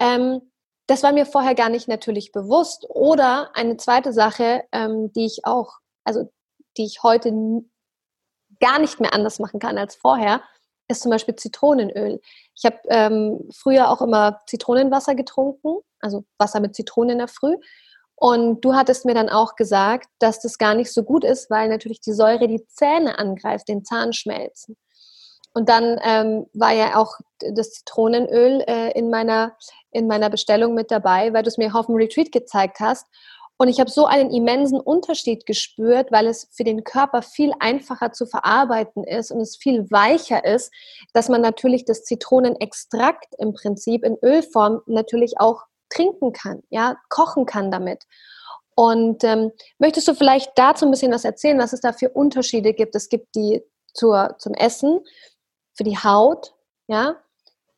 [0.00, 0.40] Ähm,
[0.86, 2.86] das war mir vorher gar nicht natürlich bewusst.
[2.88, 6.30] Oder eine zweite Sache, ähm, die ich auch, also
[6.76, 7.32] die ich heute
[8.60, 10.42] gar nicht mehr anders machen kann als vorher,
[10.88, 12.20] ist zum Beispiel Zitronenöl.
[12.54, 17.56] Ich habe ähm, früher auch immer Zitronenwasser getrunken, also Wasser mit Zitronen in der Früh.
[18.16, 21.68] Und du hattest mir dann auch gesagt, dass das gar nicht so gut ist, weil
[21.68, 24.76] natürlich die Säure die Zähne angreift, den Zahnschmelzen.
[25.52, 29.56] Und dann ähm, war ja auch das Zitronenöl äh, in, meiner,
[29.90, 33.06] in meiner Bestellung mit dabei, weil du es mir auf dem Retreat gezeigt hast.
[33.60, 38.10] Und ich habe so einen immensen Unterschied gespürt, weil es für den Körper viel einfacher
[38.10, 40.72] zu verarbeiten ist und es viel weicher ist,
[41.12, 47.44] dass man natürlich das Zitronenextrakt im Prinzip in Ölform natürlich auch trinken kann, ja, kochen
[47.44, 48.04] kann damit.
[48.76, 52.72] Und ähm, möchtest du vielleicht dazu ein bisschen was erzählen, was es da für Unterschiede
[52.72, 52.94] gibt?
[52.94, 55.00] Es gibt die zur, zum Essen,
[55.74, 56.54] für die Haut,
[56.86, 57.16] ja,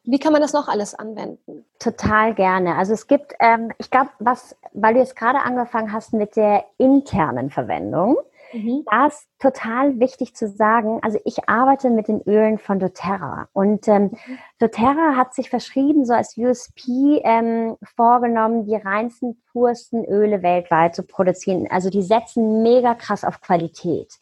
[0.04, 1.64] wie kann man das noch alles anwenden?
[1.78, 2.76] Total gerne.
[2.76, 6.64] Also es gibt, ähm, ich glaube, was, weil du jetzt gerade angefangen hast mit der
[6.76, 8.16] internen Verwendung,
[8.52, 8.84] mhm.
[8.90, 13.86] da ist total wichtig zu sagen, also ich arbeite mit den Ölen von doTERRA und
[13.86, 14.38] ähm, mhm.
[14.58, 21.04] doTERRA hat sich verschrieben, so als USP ähm, vorgenommen, die reinsten, pursten Öle weltweit zu
[21.04, 21.68] produzieren.
[21.70, 24.18] Also die setzen mega krass auf Qualität.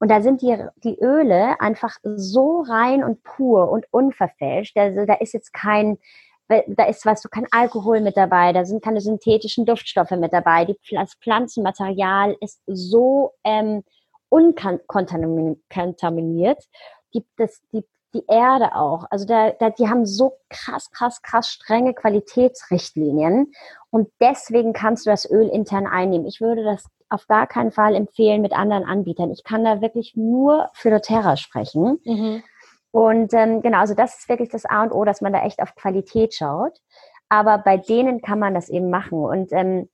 [0.00, 4.76] Und da sind die, die Öle einfach so rein und pur und unverfälscht.
[4.76, 5.98] Also da ist jetzt kein,
[6.48, 10.64] da ist, weißt du, kein Alkohol mit dabei, da sind keine synthetischen Duftstoffe mit dabei.
[10.64, 13.84] Die, das Pflanzenmaterial ist so ähm,
[14.30, 16.64] unkontaminiert.
[17.14, 17.84] Die, das, die,
[18.14, 19.04] die Erde auch.
[19.10, 23.52] Also da, da, die haben so krass, krass, krass strenge Qualitätsrichtlinien.
[23.90, 26.26] Und deswegen kannst du das Öl intern einnehmen.
[26.26, 29.30] Ich würde das auf gar keinen Fall empfehlen mit anderen Anbietern.
[29.30, 32.00] Ich kann da wirklich nur für doTERRA sprechen.
[32.04, 32.42] Mhm.
[32.92, 35.60] Und ähm, genau, also das ist wirklich das A und O, dass man da echt
[35.60, 36.80] auf Qualität schaut.
[37.28, 39.18] Aber bei denen kann man das eben machen.
[39.18, 39.88] Und ähm,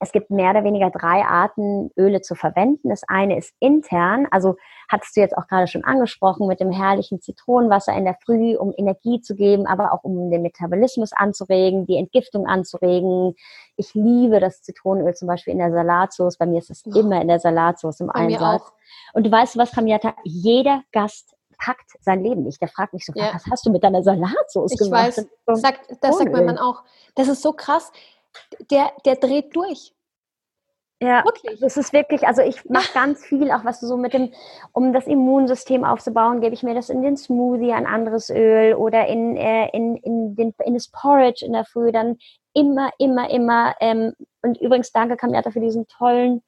[0.00, 2.88] es gibt mehr oder weniger drei Arten, Öle zu verwenden.
[2.88, 4.56] Das eine ist intern, also
[4.88, 8.72] hattest du jetzt auch gerade schon angesprochen, mit dem herrlichen Zitronenwasser in der Früh, um
[8.76, 13.34] Energie zu geben, aber auch um den Metabolismus anzuregen, die Entgiftung anzuregen.
[13.76, 16.38] Ich liebe das Zitronenöl zum Beispiel in der Salatsauce.
[16.38, 16.98] Bei mir ist es oh.
[16.98, 18.72] immer in der Salatsauce im Bei Einsatz.
[19.12, 20.14] Und du weißt was, Kamiata?
[20.24, 22.60] Jeder Gast packt sein Leben nicht.
[22.60, 23.30] Der fragt mich so, ja.
[23.32, 25.10] was hast du mit deiner Salatsauce ich gemacht?
[25.10, 26.82] Ich weiß, das sagt, das sagt mein Mann auch.
[27.14, 27.92] Das ist so krass
[28.70, 29.94] der, der dreht durch.
[31.02, 31.60] Ja, wirklich.
[31.60, 34.32] Das ist wirklich, also ich mache ganz viel, auch was so mit dem,
[34.72, 39.06] um das Immunsystem aufzubauen, gebe ich mir das in den Smoothie, ein anderes Öl oder
[39.06, 42.16] in, äh, in, in, den, in das Porridge in der Früh, dann
[42.54, 43.74] immer, immer, immer.
[43.80, 46.42] Ähm, und übrigens danke Kamiata für diesen tollen,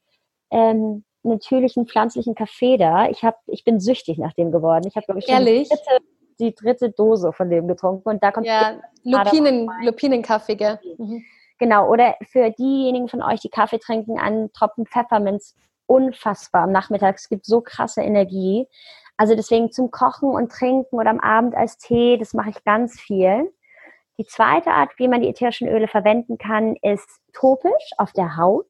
[0.50, 3.08] ähm, natürlichen, pflanzlichen Kaffee da.
[3.08, 4.86] Ich, hab, ich bin süchtig nach dem geworden.
[4.86, 5.68] Ich habe, glaube ich, schon Ehrlich?
[5.68, 6.04] Die, dritte,
[6.38, 8.08] die dritte Dose von dem getrunken.
[8.08, 10.78] Und da kommt ja, Lupinen, Lupinenkaffee, gell?
[10.98, 11.24] Mhm.
[11.58, 15.54] Genau, oder für diejenigen von euch, die Kaffee trinken, einen Tropfen Pfefferminz,
[15.86, 17.16] unfassbar am Nachmittag.
[17.16, 18.66] Es gibt so krasse Energie.
[19.16, 23.00] Also deswegen zum Kochen und Trinken oder am Abend als Tee, das mache ich ganz
[23.00, 23.50] viel.
[24.18, 28.66] Die zweite Art, wie man die ätherischen Öle verwenden kann, ist topisch auf der Haut.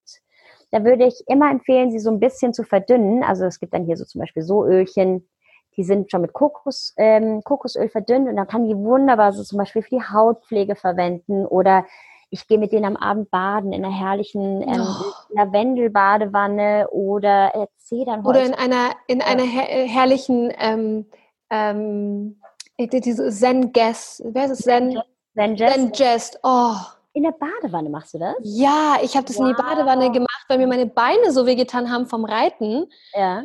[0.70, 3.22] Da würde ich immer empfehlen, sie so ein bisschen zu verdünnen.
[3.22, 5.28] Also es gibt dann hier so zum Beispiel so Ölchen,
[5.76, 9.58] die sind schon mit Kokos, ähm, Kokosöl verdünnt und dann kann die wunderbar so zum
[9.58, 11.86] Beispiel für die Hautpflege verwenden oder
[12.30, 15.12] ich gehe mit denen am Abend baden in einer herrlichen ähm, oh.
[15.30, 18.26] Lavendelbadewanne oder äh, Zedernholz.
[18.26, 21.06] Oder in einer, in einer her äh, herrlichen ähm,
[21.50, 22.40] ähm,
[22.78, 24.58] diese Zen Guest, wer ist es?
[24.58, 25.00] Zen,
[25.34, 26.38] Zen, Zen Jest.
[26.42, 26.74] Oh.
[27.12, 28.34] In der Badewanne machst du das?
[28.42, 29.46] Ja, ich habe das wow.
[29.46, 32.90] in die Badewanne gemacht, weil mir meine Beine so wehgetan haben vom Reiten.
[33.14, 33.44] Ja.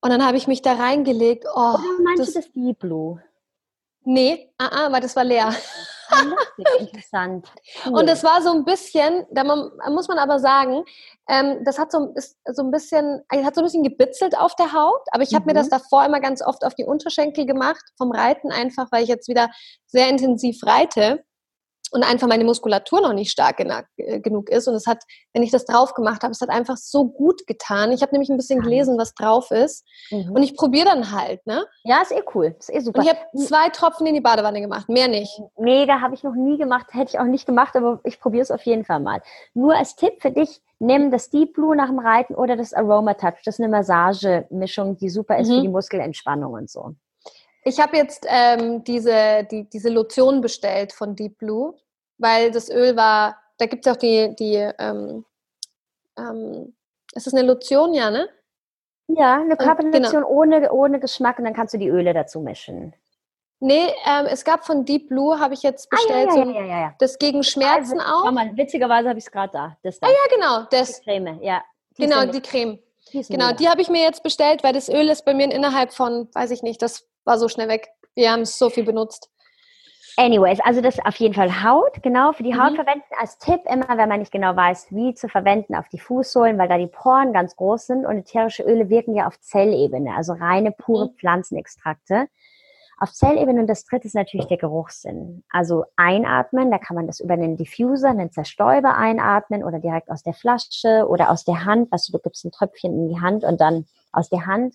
[0.00, 1.44] Und dann habe ich mich da reingelegt.
[1.54, 3.22] Oh, Oder meinst das, du das Deep Blue?
[4.04, 5.52] Nee, ah, ah, weil das war leer.
[6.78, 7.48] Interessant.
[7.84, 8.00] Cool.
[8.00, 10.84] Und es war so ein bisschen, da muss man aber sagen,
[11.28, 14.72] ähm, das hat so, ist so ein bisschen, hat so ein bisschen gebitzelt auf der
[14.72, 15.48] Haut, aber ich habe mhm.
[15.48, 15.70] mir das mhm.
[15.70, 19.50] davor immer ganz oft auf die Unterschenkel gemacht, vom Reiten einfach, weil ich jetzt wieder
[19.86, 21.24] sehr intensiv reite
[21.90, 24.68] und einfach meine Muskulatur noch nicht stark äh, genug ist.
[24.68, 27.92] Und es hat, wenn ich das drauf gemacht habe, es hat einfach so gut getan.
[27.92, 29.84] Ich habe nämlich ein bisschen gelesen, was drauf ist.
[30.10, 30.32] Mhm.
[30.32, 31.64] Und ich probiere dann halt, ne?
[31.84, 32.54] Ja, ist eh cool.
[32.58, 33.00] Ist eh super.
[33.00, 35.40] Und ich habe zwei Tropfen in die Badewanne gemacht, mehr nicht.
[35.58, 38.50] Mega, habe ich noch nie gemacht, hätte ich auch nicht gemacht, aber ich probiere es
[38.50, 39.22] auf jeden Fall mal.
[39.54, 43.14] Nur als Tipp für dich, nimm das Deep Blue nach dem Reiten oder das Aroma
[43.14, 43.42] Touch.
[43.44, 45.54] Das ist eine Massagemischung, die super ist mhm.
[45.54, 46.94] für die Muskelentspannung und so.
[47.64, 51.74] Ich habe jetzt ähm, diese, die, diese Lotion bestellt von Deep Blue,
[52.18, 55.24] weil das Öl war, da gibt es auch die, die, ähm,
[56.18, 56.74] ähm,
[57.14, 58.28] ist das eine Lotion, ja, ne?
[59.08, 60.28] Ja, eine Körperlotion genau.
[60.28, 62.94] ohne, ohne Geschmack und dann kannst du die Öle dazu mischen.
[63.58, 66.94] Nee, ähm, es gab von Deep Blue, habe ich jetzt bestellt, ah, ja, ja, ja,
[66.98, 68.30] das gegen Schmerzen also, auch.
[68.32, 69.76] Mal, witzigerweise habe ich es gerade da.
[69.82, 70.06] Das da.
[70.06, 70.66] Ah ja, genau.
[70.70, 71.62] Das, die Creme, ja.
[71.98, 72.78] Die genau, die Creme.
[73.12, 76.28] Genau, die habe ich mir jetzt bestellt, weil das Öl ist bei mir innerhalb von,
[76.34, 77.88] weiß ich nicht, das war so schnell weg.
[78.14, 79.30] Wir haben es so viel benutzt.
[80.16, 82.62] Anyways, also das auf jeden Fall Haut, genau, für die mhm.
[82.62, 83.04] Haut verwenden.
[83.18, 86.68] Als Tipp immer, wenn man nicht genau weiß, wie zu verwenden, auf die Fußsohlen, weil
[86.68, 90.72] da die Poren ganz groß sind und ätherische Öle wirken ja auf Zellebene, also reine,
[90.72, 91.14] pure mhm.
[91.16, 92.28] Pflanzenextrakte.
[93.02, 95.42] Auf Zellebene und das dritte ist natürlich der Geruchssinn.
[95.48, 100.22] Also einatmen, da kann man das über einen Diffuser, einen Zerstäuber einatmen oder direkt aus
[100.22, 101.88] der Flasche oder aus der Hand.
[101.90, 104.74] Also du gibst ein Tröpfchen in die Hand und dann aus der Hand.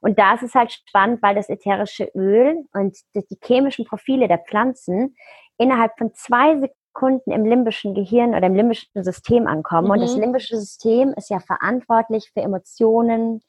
[0.00, 4.38] Und da ist es halt spannend, weil das ätherische Öl und die chemischen Profile der
[4.38, 5.14] Pflanzen
[5.58, 9.88] innerhalb von zwei Sekunden im limbischen Gehirn oder im limbischen System ankommen.
[9.88, 9.92] Mhm.
[9.92, 10.22] Und das mhm.
[10.22, 13.42] limbische System ist ja verantwortlich für Emotionen,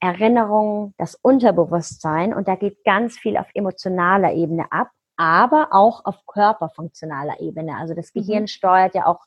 [0.00, 6.26] Erinnerungen, das Unterbewusstsein und da geht ganz viel auf emotionaler Ebene ab, aber auch auf
[6.26, 7.76] körperfunktionaler Ebene.
[7.76, 8.48] Also das Gehirn mhm.
[8.48, 9.20] steuert ja auch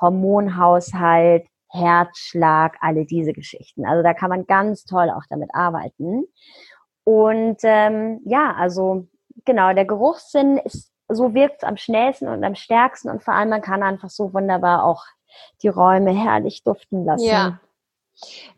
[0.00, 3.84] Hormonhaushalt, Herzschlag, alle diese Geschichten.
[3.84, 6.24] Also da kann man ganz toll auch damit arbeiten.
[7.02, 9.08] Und ähm, ja, also
[9.44, 13.50] genau, der Geruchssinn ist, so wirkt es am schnellsten und am stärksten und vor allem
[13.50, 15.04] man kann einfach so wunderbar auch
[15.62, 17.26] die Räume herrlich duften lassen.
[17.26, 17.60] Ja,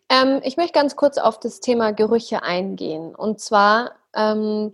[0.08, 3.14] ähm, ich möchte ganz kurz auf das Thema Gerüche eingehen.
[3.14, 4.72] Und zwar ähm,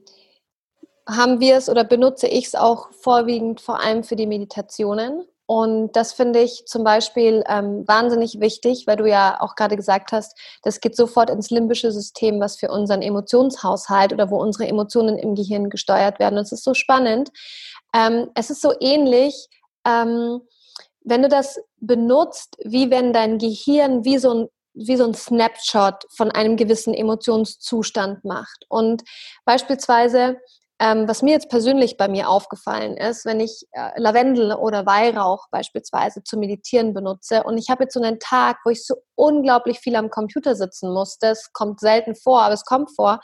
[1.09, 5.25] haben wir es oder benutze ich es auch vorwiegend vor allem für die Meditationen.
[5.47, 10.13] Und das finde ich zum Beispiel ähm, wahnsinnig wichtig, weil du ja auch gerade gesagt
[10.13, 15.19] hast, das geht sofort ins limbische System, was für unseren Emotionshaushalt oder wo unsere Emotionen
[15.19, 16.39] im Gehirn gesteuert werden.
[16.39, 17.31] Und es ist so spannend.
[17.95, 19.49] Ähm, es ist so ähnlich,
[19.85, 20.41] ähm,
[21.05, 26.07] wenn du das benutzt, wie wenn dein Gehirn wie so ein wie so ein Snapshot
[26.11, 28.65] von einem gewissen Emotionszustand macht.
[28.69, 29.03] Und
[29.45, 30.39] beispielsweise,
[30.79, 35.47] ähm, was mir jetzt persönlich bei mir aufgefallen ist, wenn ich äh, Lavendel oder Weihrauch
[35.51, 39.79] beispielsweise zu meditieren benutze und ich habe jetzt so einen Tag, wo ich so unglaublich
[39.79, 43.21] viel am Computer sitzen musste, es kommt selten vor, aber es kommt vor.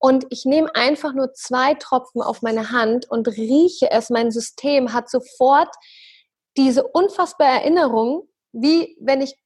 [0.00, 4.10] Und ich nehme einfach nur zwei Tropfen auf meine Hand und rieche es.
[4.10, 5.74] Mein System hat sofort
[6.56, 9.36] diese unfassbare Erinnerung, wie wenn ich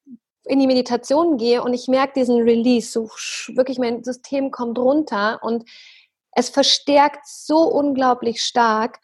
[0.44, 3.08] in die Meditation gehe und ich merke diesen Release, so
[3.54, 5.64] wirklich mein System kommt runter und
[6.34, 8.98] es verstärkt so unglaublich stark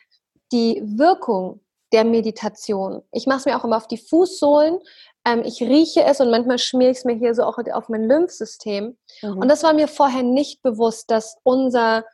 [0.53, 1.61] die Wirkung
[1.93, 3.03] der Meditation.
[3.13, 4.79] Ich mache es mir auch immer auf die Fußsohlen.
[5.25, 8.05] Ähm, ich rieche es und manchmal schmiere ich es mir hier so auch auf mein
[8.05, 8.97] Lymphsystem.
[9.23, 9.39] Mhm.
[9.39, 12.05] Und das war mir vorher nicht bewusst, dass unser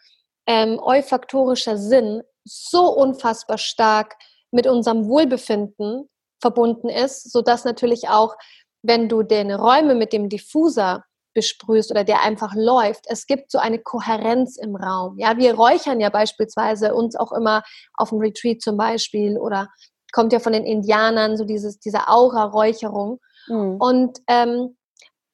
[0.46, 4.16] ähm, olfaktorischer Sinn so unfassbar stark
[4.50, 6.08] mit unserem Wohlbefinden
[6.40, 8.36] verbunden ist, sodass natürlich auch
[8.84, 13.58] wenn du deine Räume mit dem Diffuser besprühst oder der einfach läuft, es gibt so
[13.58, 15.18] eine Kohärenz im Raum.
[15.18, 17.62] Ja, wir räuchern ja beispielsweise uns auch immer
[17.94, 19.68] auf dem Retreat zum Beispiel oder
[20.12, 23.20] kommt ja von den Indianern so dieses, diese Aura-Räucherung.
[23.48, 23.76] Mhm.
[23.80, 24.76] Und ähm,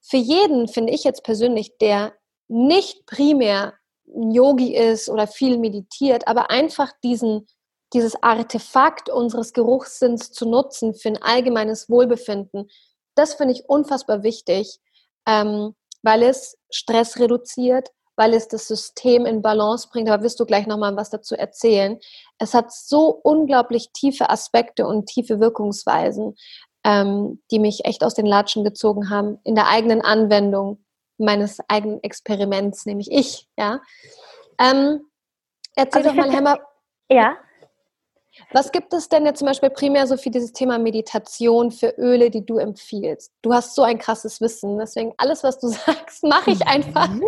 [0.00, 2.14] für jeden finde ich jetzt persönlich, der
[2.48, 3.74] nicht primär
[4.06, 7.46] ein Yogi ist oder viel meditiert, aber einfach diesen,
[7.92, 12.68] dieses Artefakt unseres Geruchssinns zu nutzen für ein allgemeines Wohlbefinden,
[13.14, 14.80] das finde ich unfassbar wichtig,
[15.26, 20.08] ähm, weil es Stress reduziert, weil es das System in Balance bringt.
[20.08, 21.98] Aber wirst du gleich nochmal was dazu erzählen.
[22.38, 26.36] Es hat so unglaublich tiefe Aspekte und tiefe Wirkungsweisen,
[26.84, 30.84] ähm, die mich echt aus den Latschen gezogen haben in der eigenen Anwendung
[31.18, 33.48] meines eigenen Experiments, nämlich ich.
[33.56, 33.80] Ja.
[34.58, 35.02] Ähm,
[35.76, 36.58] erzähl also doch mal, Hemmer.
[37.10, 37.36] Ja.
[38.52, 42.30] Was gibt es denn jetzt zum Beispiel primär so für dieses Thema Meditation für Öle,
[42.30, 43.32] die du empfiehlst?
[43.42, 47.08] Du hast so ein krasses Wissen, deswegen alles, was du sagst, mache ich einfach.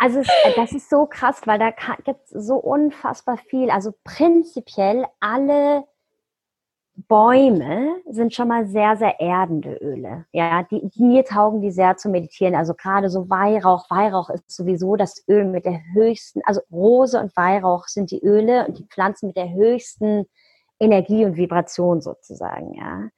[0.00, 1.70] Also äh, das ist so krass, weil da
[2.04, 3.70] gibt es so unfassbar viel.
[3.70, 5.84] Also prinzipiell alle
[6.94, 10.26] Bäume sind schon mal sehr, sehr erdende Öle.
[10.32, 12.54] Ja, die, mir taugen die sehr zu meditieren.
[12.54, 13.88] Also gerade so Weihrauch.
[13.90, 18.66] Weihrauch ist sowieso das Öl mit der höchsten, also Rose und Weihrauch sind die Öle
[18.66, 20.26] und die Pflanzen mit der höchsten
[20.78, 23.08] Energie und Vibration sozusagen, ja.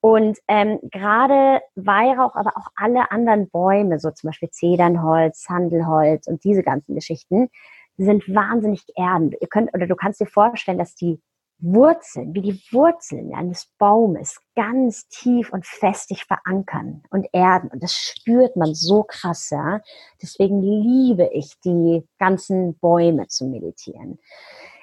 [0.00, 6.44] Und ähm, gerade Weihrauch, aber auch alle anderen Bäume, so zum Beispiel Zedernholz, Sandelholz und
[6.44, 7.48] diese ganzen Geschichten,
[7.96, 9.36] sind wahnsinnig erdend.
[9.40, 11.22] Ihr könnt, oder du kannst dir vorstellen, dass die
[11.58, 17.70] Wurzeln, wie die Wurzeln eines Baumes ganz tief und festig verankern und erden.
[17.70, 19.80] Und das spürt man so krass, ja.
[20.20, 24.18] Deswegen liebe ich die ganzen Bäume zu meditieren.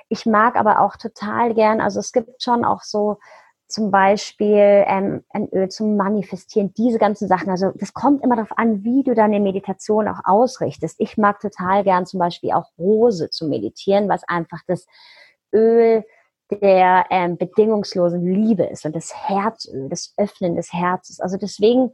[0.10, 3.18] Ich mag aber auch total gern, also es gibt schon auch so
[3.72, 7.50] zum Beispiel ähm, ein Öl zum Manifestieren, diese ganzen Sachen.
[7.50, 10.98] Also das kommt immer darauf an, wie du deine Meditation auch ausrichtest.
[11.00, 14.86] Ich mag total gern zum Beispiel auch Rose zu meditieren, was einfach das
[15.54, 16.04] Öl
[16.52, 21.20] der ähm, bedingungslosen Liebe ist und das Herzöl, das Öffnen des Herzens.
[21.20, 21.92] Also deswegen,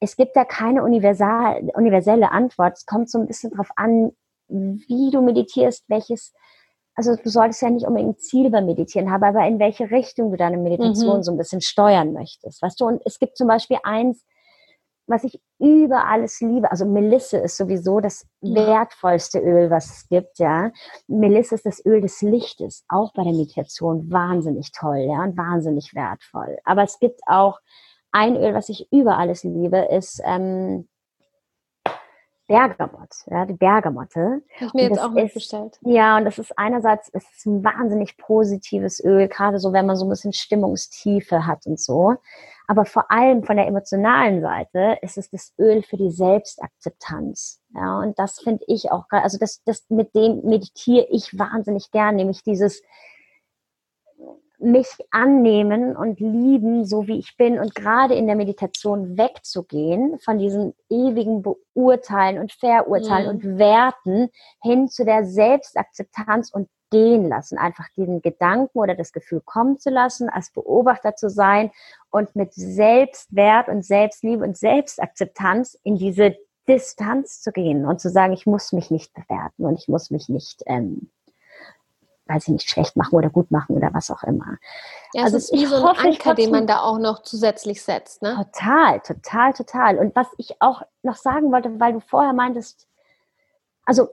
[0.00, 2.78] es gibt da keine universal, universelle Antwort.
[2.78, 4.12] Es kommt so ein bisschen darauf an,
[4.48, 6.32] wie du meditierst, welches
[7.00, 10.36] also du solltest ja nicht unbedingt Ziel beim Meditieren haben, aber in welche Richtung du
[10.36, 11.22] deine Meditation mhm.
[11.22, 12.60] so ein bisschen steuern möchtest.
[12.60, 14.24] Weißt du, und es gibt zum Beispiel eins,
[15.10, 16.70] was ich über alles liebe.
[16.70, 20.70] Also Melisse ist sowieso das wertvollste Öl, was es gibt, ja.
[21.08, 25.94] Melisse ist das Öl des Lichtes, auch bei der Meditation wahnsinnig toll, ja, und wahnsinnig
[25.94, 26.58] wertvoll.
[26.64, 27.60] Aber es gibt auch
[28.12, 30.88] ein Öl, was ich über alles liebe, ist ähm,
[32.50, 34.42] Bergamott, ja, die Bergamotte.
[34.56, 35.78] Habe ich mir jetzt auch mitbestellt.
[35.82, 39.94] Ja, und das ist einerseits, es ist ein wahnsinnig positives Öl, gerade so, wenn man
[39.94, 42.16] so ein bisschen Stimmungstiefe hat und so.
[42.70, 47.60] Aber vor allem von der emotionalen Seite ist es das Öl für die Selbstakzeptanz.
[47.74, 52.14] Ja, und das finde ich auch, also das, das, mit dem meditiere ich wahnsinnig gern,
[52.14, 52.80] nämlich dieses,
[54.60, 60.38] mich annehmen und lieben, so wie ich bin und gerade in der Meditation wegzugehen von
[60.38, 63.30] diesem ewigen Beurteilen und Verurteilen mhm.
[63.30, 64.28] und Werten
[64.62, 69.90] hin zu der Selbstakzeptanz und gehen lassen, einfach diesen Gedanken oder das Gefühl kommen zu
[69.90, 71.70] lassen, als Beobachter zu sein
[72.10, 76.36] und mit Selbstwert und Selbstliebe und Selbstakzeptanz in diese
[76.68, 80.28] Distanz zu gehen und zu sagen, ich muss mich nicht bewerten und ich muss mich
[80.28, 81.10] nicht ähm,
[82.30, 84.56] weiß ich nicht, schlecht machen oder gut machen oder was auch immer.
[85.12, 87.82] Ja, also es ist wie so ein hoffe, Anker, den man da auch noch zusätzlich
[87.82, 88.36] setzt, ne?
[88.36, 89.98] Total, total, total.
[89.98, 92.86] Und was ich auch noch sagen wollte, weil du vorher meintest,
[93.84, 94.08] also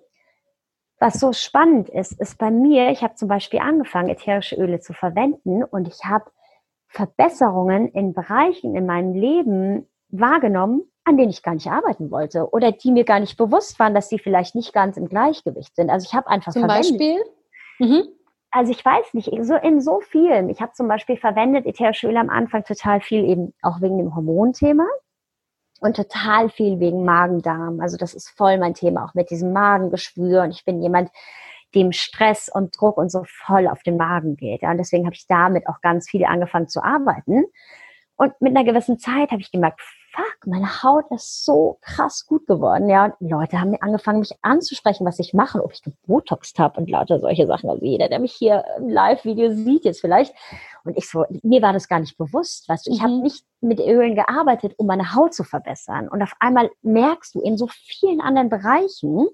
[1.00, 4.94] was so spannend ist, ist bei mir, ich habe zum Beispiel angefangen, ätherische Öle zu
[4.94, 6.26] verwenden und ich habe
[6.88, 12.72] Verbesserungen in Bereichen in meinem Leben wahrgenommen, an denen ich gar nicht arbeiten wollte oder
[12.72, 15.90] die mir gar nicht bewusst waren, dass sie vielleicht nicht ganz im Gleichgewicht sind.
[15.90, 16.92] Also ich habe einfach zum verwendet.
[16.92, 17.24] Beispiel
[17.80, 18.08] Mhm.
[18.50, 20.50] Also ich weiß nicht, so in so vielen.
[20.50, 24.16] Ich habe zum Beispiel verwendet ätherische Öle am Anfang total viel eben auch wegen dem
[24.16, 24.88] Hormonthema
[25.80, 27.80] und total viel wegen Magen-Darm.
[27.80, 30.44] Also das ist voll mein Thema, auch mit diesem Magengeschwür.
[30.44, 31.10] Und ich bin jemand,
[31.76, 34.62] dem Stress und Druck und so voll auf den Magen geht.
[34.62, 37.44] Ja, und deswegen habe ich damit auch ganz viel angefangen zu arbeiten.
[38.16, 39.82] Und mit einer gewissen Zeit habe ich gemerkt,
[40.18, 42.90] fuck, meine Haut ist so krass gut geworden.
[42.90, 46.80] Ja, und Leute haben mir angefangen, mich anzusprechen, was ich mache, ob ich gebotoxt habe
[46.80, 47.70] und lauter solche Sachen.
[47.70, 50.34] Also jeder, der mich hier im Live-Video sieht jetzt vielleicht.
[50.84, 53.04] Und ich so, mir war das gar nicht bewusst, weißt du, ich mhm.
[53.04, 56.08] habe nicht mit Ölen gearbeitet, um meine Haut zu verbessern.
[56.08, 59.28] Und auf einmal merkst du in so vielen anderen Bereichen,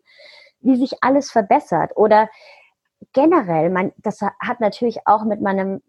[0.62, 1.92] wie sich alles verbessert.
[1.96, 2.30] Oder
[3.14, 5.82] generell, mein, das hat natürlich auch mit meinem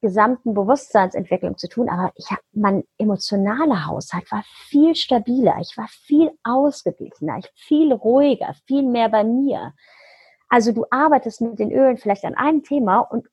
[0.00, 5.88] gesamten Bewusstseinsentwicklung zu tun, aber ich hab, mein emotionaler Haushalt war viel stabiler, ich war
[5.88, 9.74] viel ausgeglichener, ich viel ruhiger, viel mehr bei mir.
[10.48, 13.28] Also du arbeitest mit den Ölen vielleicht an einem Thema und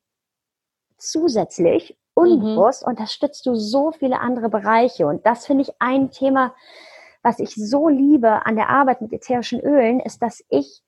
[0.98, 2.90] zusätzlich unbewusst mhm.
[2.90, 6.54] unterstützt du so viele andere Bereiche und das finde ich ein Thema,
[7.22, 10.82] was ich so liebe an der Arbeit mit ätherischen Ölen, ist, dass ich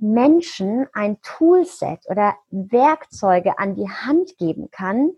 [0.00, 5.12] Menschen ein Toolset oder Werkzeuge an die Hand geben kann,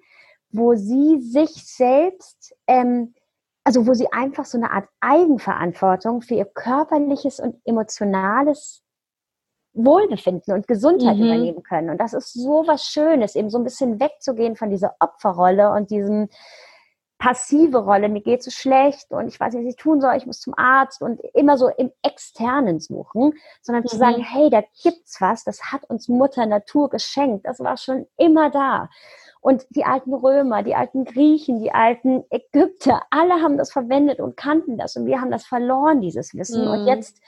[0.51, 3.15] wo sie sich selbst, ähm,
[3.65, 8.83] also wo sie einfach so eine Art Eigenverantwortung für ihr körperliches und emotionales
[9.75, 11.25] Wohlbefinden und Gesundheit mhm.
[11.25, 11.91] übernehmen können.
[11.91, 15.91] Und das ist so was Schönes, eben so ein bisschen wegzugehen von dieser Opferrolle und
[15.91, 16.29] diesem,
[17.23, 20.27] passive Rolle, mir geht es schlecht und ich weiß nicht, was ich tun soll, ich
[20.27, 23.89] muss zum Arzt und immer so im Externen suchen, sondern mhm.
[23.89, 28.07] zu sagen, hey, da gibt's was, das hat uns Mutter Natur geschenkt, das war schon
[28.17, 28.89] immer da.
[29.41, 34.37] Und die alten Römer, die alten Griechen, die alten Ägypter, alle haben das verwendet und
[34.37, 36.65] kannten das und wir haben das verloren, dieses Wissen.
[36.65, 36.71] Mhm.
[36.73, 37.21] Und jetzt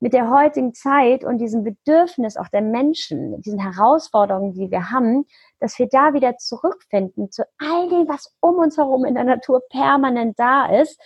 [0.00, 5.24] mit der heutigen Zeit und diesem Bedürfnis auch der Menschen, diesen Herausforderungen, die wir haben,
[5.60, 9.62] dass wir da wieder zurückfinden zu all dem, was um uns herum in der Natur
[9.70, 11.00] permanent da ist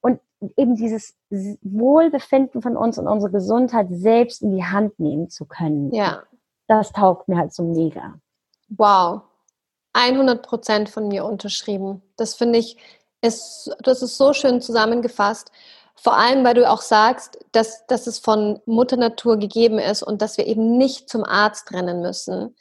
[0.00, 0.20] und
[0.56, 5.92] eben dieses Wohlbefinden von uns und unsere Gesundheit selbst in die Hand nehmen zu können.
[5.92, 6.22] Ja.
[6.68, 8.14] Das taugt mir halt so mega.
[8.68, 9.22] Wow.
[9.94, 12.02] 100 Prozent von mir unterschrieben.
[12.16, 12.76] Das finde ich,
[13.22, 15.50] ist, das ist so schön zusammengefasst.
[15.96, 20.20] Vor allem, weil du auch sagst, dass, dass es von Mutter Natur gegeben ist und
[20.20, 22.56] dass wir eben nicht zum Arzt rennen müssen.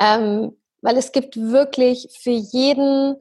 [0.00, 3.16] Ähm, weil es gibt wirklich für jeden,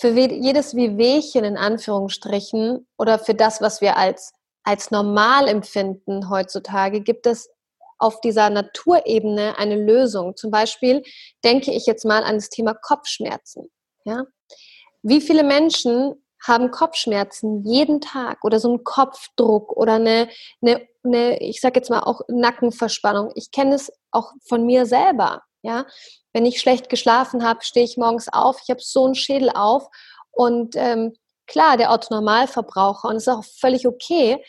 [0.00, 4.32] für jedes Wehwehchen in Anführungsstrichen oder für das, was wir als,
[4.62, 7.50] als normal empfinden heutzutage, gibt es
[7.98, 10.36] auf dieser Naturebene eine Lösung.
[10.36, 11.02] Zum Beispiel
[11.44, 13.70] denke ich jetzt mal an das Thema Kopfschmerzen.
[14.04, 14.24] Ja?
[15.02, 16.14] wie viele Menschen
[16.46, 20.28] haben Kopfschmerzen jeden Tag oder so einen Kopfdruck oder eine,
[20.60, 23.30] eine, eine ich sage jetzt mal auch Nackenverspannung.
[23.34, 25.42] Ich kenne es auch von mir selber.
[25.64, 25.86] Ja,
[26.32, 29.86] wenn ich schlecht geschlafen habe, stehe ich morgens auf, ich habe so einen Schädel auf
[30.32, 31.12] und ähm,
[31.46, 34.42] klar, der Autonormalverbraucher und es ist auch völlig okay,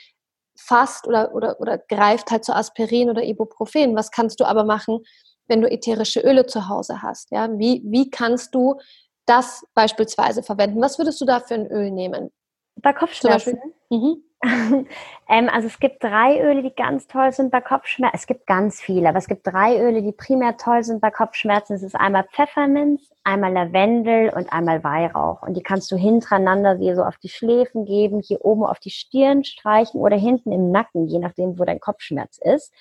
[0.58, 3.96] fasst oder, oder, oder greift halt zu Aspirin oder Ibuprofen.
[3.96, 5.04] Was kannst du aber machen,
[5.48, 7.32] wenn du ätherische Öle zu Hause hast?
[7.32, 8.80] Ja, wie, wie kannst du
[9.26, 10.82] das beispielsweise verwenden?
[10.82, 12.32] Was würdest du da für ein Öl nehmen?
[12.76, 13.60] Bei Kopfschmerzen?
[13.90, 14.24] Mhm.
[15.30, 18.16] ähm, also es gibt drei Öle, die ganz toll sind bei Kopfschmerzen.
[18.16, 21.76] Es gibt ganz viele, aber es gibt drei Öle, die primär toll sind bei Kopfschmerzen.
[21.76, 25.44] Es ist einmal Pfefferminz, einmal Lavendel und einmal Weihrauch.
[25.44, 28.90] Und die kannst du hintereinander dir so auf die Schläfen geben, hier oben auf die
[28.90, 32.74] Stirn streichen oder hinten im Nacken, je nachdem, wo dein Kopfschmerz ist.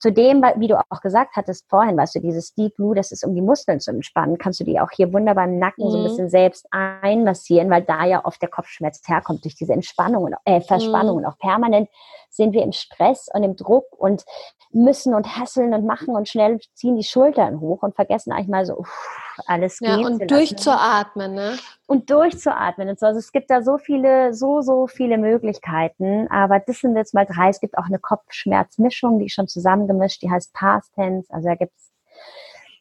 [0.00, 3.34] Zudem, wie du auch gesagt hattest vorhin, weißt du, dieses Deep Blue, das ist, um
[3.34, 5.90] die Muskeln zu entspannen, kannst du die auch hier wunderbar im Nacken mhm.
[5.90, 6.08] so ein mhm.
[6.08, 11.18] bisschen selbst einmassieren, weil da ja oft der Kopfschmerz herkommt durch diese Entspannung, äh, Verspannung
[11.18, 11.24] mhm.
[11.24, 11.88] und auch permanent
[12.28, 14.24] sind wir im Stress und im Druck und
[14.70, 18.66] müssen und hasseln und machen und schnell ziehen die Schultern hoch und vergessen eigentlich mal
[18.66, 19.88] so, uff, alles geht.
[19.88, 21.56] Ja, und durchzuatmen, ne?
[21.86, 22.88] Und durchzuatmen.
[22.88, 23.06] Und so.
[23.06, 26.28] Also es gibt da so viele, so, so viele Möglichkeiten.
[26.30, 27.48] Aber das sind jetzt mal drei.
[27.48, 31.32] Es gibt auch eine Kopfschmerzmischung, die ist schon zusammengemischt, die heißt Past Tense.
[31.32, 31.92] Also da gibt's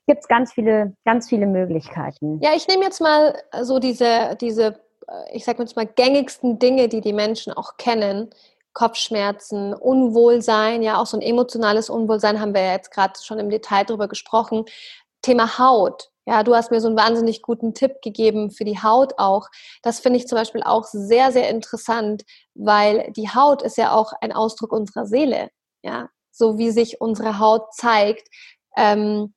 [0.08, 2.40] gibt's ganz viele, ganz viele Möglichkeiten.
[2.42, 4.80] Ja, ich nehme jetzt mal so diese, diese,
[5.32, 8.30] ich sag jetzt mal, gängigsten Dinge, die die Menschen auch kennen.
[8.78, 13.50] Kopfschmerzen, Unwohlsein, ja, auch so ein emotionales Unwohlsein haben wir ja jetzt gerade schon im
[13.50, 14.66] Detail drüber gesprochen.
[15.24, 16.12] Thema Haut.
[16.28, 19.48] Ja, du hast mir so einen wahnsinnig guten Tipp gegeben für die Haut auch.
[19.82, 22.24] Das finde ich zum Beispiel auch sehr, sehr interessant,
[22.54, 25.50] weil die Haut ist ja auch ein Ausdruck unserer Seele.
[25.82, 28.28] Ja, so wie sich unsere Haut zeigt.
[28.76, 29.34] Ähm,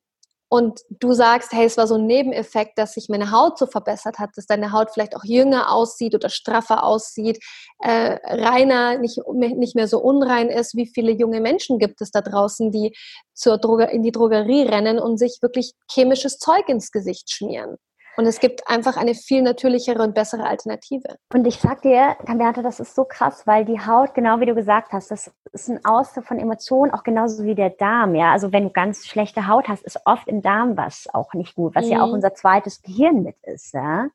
[0.53, 4.19] und du sagst, hey, es war so ein Nebeneffekt, dass sich meine Haut so verbessert
[4.19, 7.41] hat, dass deine Haut vielleicht auch jünger aussieht oder straffer aussieht,
[7.79, 10.75] äh, reiner, nicht, nicht mehr so unrein ist.
[10.75, 12.93] Wie viele junge Menschen gibt es da draußen, die
[13.33, 17.77] zur Droge, in die Drogerie rennen und sich wirklich chemisches Zeug ins Gesicht schmieren?
[18.17, 21.15] Und es gibt einfach eine viel natürlichere und bessere Alternative.
[21.33, 24.53] Und ich sag dir, Cambiata, das ist so krass, weil die Haut, genau wie du
[24.53, 28.15] gesagt hast, das ist ein Ausdruck von Emotionen, auch genauso wie der Darm.
[28.15, 31.55] Ja, also wenn du ganz schlechte Haut hast, ist oft im Darm was auch nicht
[31.55, 31.91] gut, was mhm.
[31.91, 32.15] ja auch mhm.
[32.15, 33.73] unser zweites Gehirn mit ist.
[33.73, 34.07] Ja.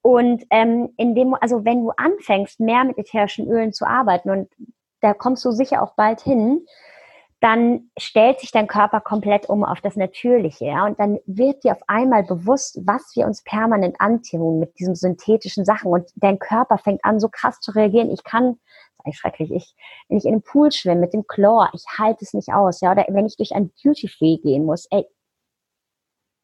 [0.00, 4.48] Und ähm, in dem, also wenn du anfängst, mehr mit ätherischen Ölen zu arbeiten und
[5.00, 6.66] da kommst du sicher auch bald hin,
[7.40, 10.66] dann stellt sich dein Körper komplett um auf das Natürliche.
[10.66, 10.86] Ja?
[10.86, 15.64] Und dann wird dir auf einmal bewusst, was wir uns permanent antun mit diesen synthetischen
[15.64, 15.92] Sachen.
[15.92, 18.10] Und dein Körper fängt an, so krass zu reagieren.
[18.10, 19.74] Ich kann, das ist eigentlich schrecklich, ich,
[20.08, 22.80] wenn ich in den Pool schwimme mit dem Chlor, ich halte es nicht aus.
[22.80, 22.90] Ja?
[22.90, 25.06] Oder wenn ich durch ein Duty-Free gehen muss, ey,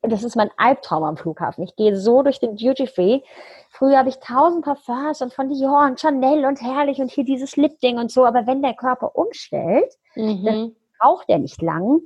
[0.03, 1.65] das ist mein Albtraum am Flughafen.
[1.65, 3.21] Ich gehe so durch den Duty Free.
[3.71, 7.57] Früher habe ich tausend Parfums und von Dior und Chanel und herrlich und hier dieses
[7.57, 8.27] Lip-Ding und so.
[8.27, 12.01] Aber wenn der Körper umstellt, mhm braucht er nicht lang,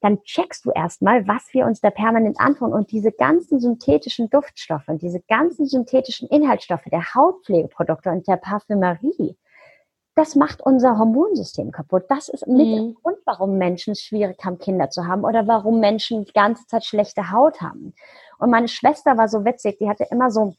[0.00, 2.72] dann checkst du erstmal, was wir uns da permanent antun.
[2.72, 9.36] Und diese ganzen synthetischen Duftstoffe und diese ganzen synthetischen Inhaltsstoffe der Hautpflegeprodukte und der Parfümerie,
[10.16, 12.04] das macht unser Hormonsystem kaputt.
[12.08, 12.94] Das ist mit mhm.
[12.94, 16.86] Grund, warum Menschen es schwierig haben, Kinder zu haben oder warum Menschen die ganze Zeit
[16.86, 17.92] schlechte Haut haben.
[18.38, 20.54] Und meine Schwester war so witzig, die hatte immer so,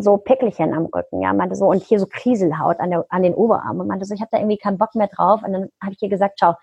[0.00, 3.34] so Pickelchen am Rücken, ja, meinte so, und hier so Kriselhaut an, der, an den
[3.34, 3.82] Oberarmen.
[3.82, 5.42] Und meinte so, ich habe da irgendwie keinen Bock mehr drauf.
[5.44, 6.54] Und dann habe ich ihr gesagt, schau,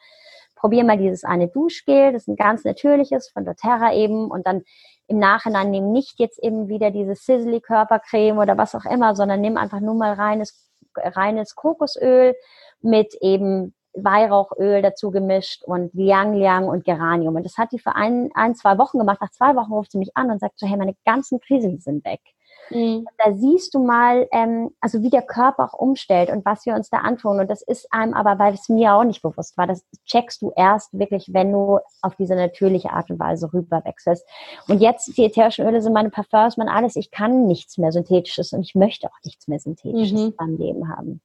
[0.56, 4.32] probier mal dieses eine Duschgel, das ist ein ganz natürliches von doTERRA eben.
[4.32, 4.64] Und dann
[5.08, 9.42] im Nachhinein nimm nicht jetzt eben wieder diese Sizzly Körpercreme oder was auch immer, sondern
[9.42, 12.36] nimm einfach nur mal reines, reines Kokosöl
[12.82, 17.36] mit eben Weihrauchöl dazu gemischt und Liang Liang und Geranium.
[17.36, 19.22] Und das hat die für ein, ein, zwei Wochen gemacht.
[19.22, 22.04] Nach zwei Wochen ruft sie mich an und sagt so, hey, meine ganzen Krisen sind
[22.04, 22.22] weg.
[22.70, 23.08] Mhm.
[23.18, 26.90] Da siehst du mal, ähm, also wie der Körper auch umstellt und was wir uns
[26.90, 27.40] da antun.
[27.40, 30.52] Und das ist einem aber, weil es mir auch nicht bewusst war, das checkst du
[30.56, 34.26] erst wirklich, wenn du auf diese natürliche Art und Weise rüber wechselst.
[34.68, 36.96] Und jetzt, die ätherischen Öle sind meine Parfums, mein alles.
[36.96, 40.34] Ich kann nichts mehr Synthetisches und ich möchte auch nichts mehr Synthetisches mhm.
[40.38, 41.22] meinem Leben haben.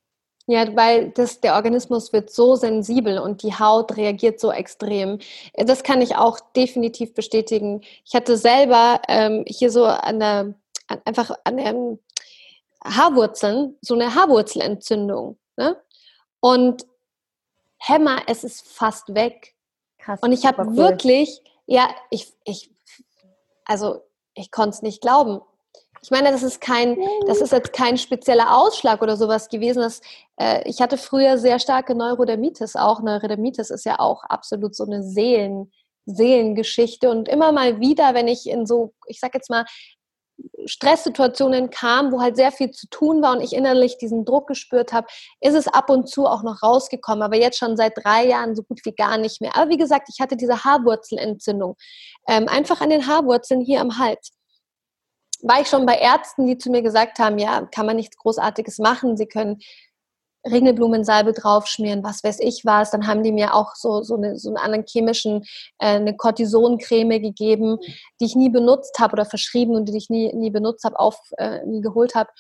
[0.51, 5.19] Ja, weil das, der Organismus wird so sensibel und die Haut reagiert so extrem.
[5.55, 7.83] Das kann ich auch definitiv bestätigen.
[8.07, 10.55] Ich hatte selber ähm, hier so an der,
[11.05, 11.99] einfach an den
[12.85, 15.39] Haarwurzeln so eine Haarwurzelentzündung.
[15.57, 15.77] Ne?
[16.41, 16.87] Und
[17.79, 19.55] Hämmer, es ist fast weg.
[19.99, 20.21] Krass.
[20.23, 20.77] Und ich habe cool.
[20.77, 22.71] wirklich, ja, ich, ich,
[23.65, 24.03] also
[24.35, 25.41] ich konnte es nicht glauben.
[26.01, 29.81] Ich meine, das ist kein, das ist jetzt kein spezieller Ausschlag oder sowas gewesen.
[29.81, 30.01] Dass,
[30.37, 33.03] äh, ich hatte früher sehr starke Neurodermitis auch.
[33.03, 35.73] Neurodermitis ist ja auch absolut so eine Seelen,
[36.07, 37.11] Seelengeschichte.
[37.11, 39.65] Und immer mal wieder, wenn ich in so, ich sag jetzt mal,
[40.67, 44.93] Stresssituationen kam, wo halt sehr viel zu tun war und ich innerlich diesen Druck gespürt
[44.93, 45.07] habe,
[45.41, 48.63] ist es ab und zu auch noch rausgekommen, aber jetzt schon seit drei Jahren so
[48.63, 49.57] gut wie gar nicht mehr.
[49.57, 51.77] Aber wie gesagt, ich hatte diese Haarwurzelentzündung,
[52.29, 54.33] ähm, einfach an den Haarwurzeln hier am Hals.
[55.43, 58.79] War ich schon bei Ärzten, die zu mir gesagt haben, ja, kann man nichts Großartiges
[58.79, 59.61] machen, sie können
[60.51, 62.91] Ringelblumensalbe draufschmieren, was weiß ich was.
[62.91, 65.43] Dann haben die mir auch so, so, eine, so einen anderen chemischen,
[65.79, 67.79] äh, eine Cortisoncreme gegeben,
[68.21, 71.19] die ich nie benutzt habe oder verschrieben und die ich nie, nie benutzt habe, auf,
[71.39, 72.31] äh, nie geholt habe.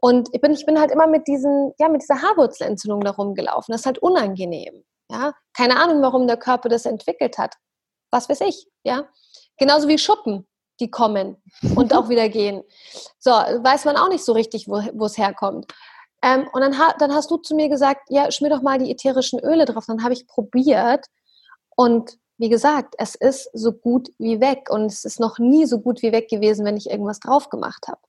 [0.00, 3.72] Und ich bin, ich bin halt immer mit diesen, ja, mit dieser Haarwurzelentzündung da rumgelaufen.
[3.72, 4.84] Das ist halt unangenehm.
[5.10, 7.54] Ja, keine Ahnung, warum der Körper das entwickelt hat.
[8.10, 9.08] Was weiß ich, ja.
[9.58, 10.46] Genauso wie Schuppen,
[10.80, 11.42] die kommen
[11.74, 12.62] und auch wieder gehen.
[13.18, 15.72] So, weiß man auch nicht so richtig, wo es herkommt.
[16.22, 18.90] Ähm, und dann, ha dann hast du zu mir gesagt, ja, schmier doch mal die
[18.90, 19.84] ätherischen Öle drauf.
[19.86, 21.06] Dann habe ich probiert
[21.76, 25.80] und wie gesagt, es ist so gut wie weg und es ist noch nie so
[25.80, 28.00] gut wie weg gewesen, wenn ich irgendwas drauf gemacht habe.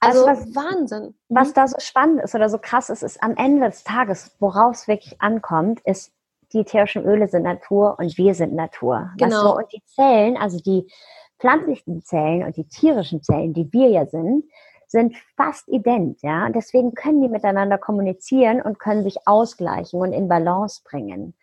[0.00, 1.14] Also, also was, Wahnsinn.
[1.28, 1.54] Was mhm.
[1.54, 4.88] da so spannend ist oder so krass ist, ist am Ende des Tages, worauf es
[4.88, 6.12] wirklich ankommt, ist,
[6.52, 9.10] die ätherischen Öle sind Natur und wir sind Natur.
[9.18, 9.42] Genau.
[9.42, 9.56] So?
[9.56, 10.90] Und die Zellen, also die
[11.38, 14.44] pflanzlichen Zellen und die tierischen Zellen, die wir ja sind,
[14.90, 16.46] sind fast ident, ja.
[16.46, 21.34] Und deswegen können die miteinander kommunizieren und können sich ausgleichen und in Balance bringen.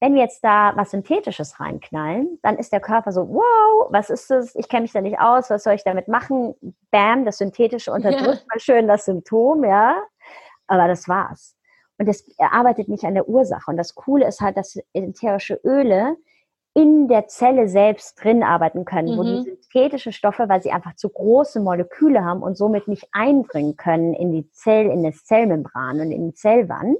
[0.00, 4.30] Wenn wir jetzt da was Synthetisches reinknallen, dann ist der Körper so, wow, was ist
[4.30, 4.54] das?
[4.54, 6.54] Ich kenne mich da nicht aus, was soll ich damit machen?
[6.90, 10.00] Bam, das Synthetische unterdrückt mal schön das Symptom, ja.
[10.66, 11.56] Aber das war's.
[11.98, 13.70] Und es arbeitet nicht an der Ursache.
[13.70, 16.16] Und das Coole ist halt, dass ätherische Öle
[16.78, 19.18] in der Zelle selbst drin arbeiten können, mhm.
[19.18, 19.42] wo die mhm.
[19.42, 24.30] synthetischen Stoffe, weil sie einfach zu große Moleküle haben und somit nicht einbringen können in
[24.30, 26.98] die Zell, in das Zellmembran und in die Zellwand,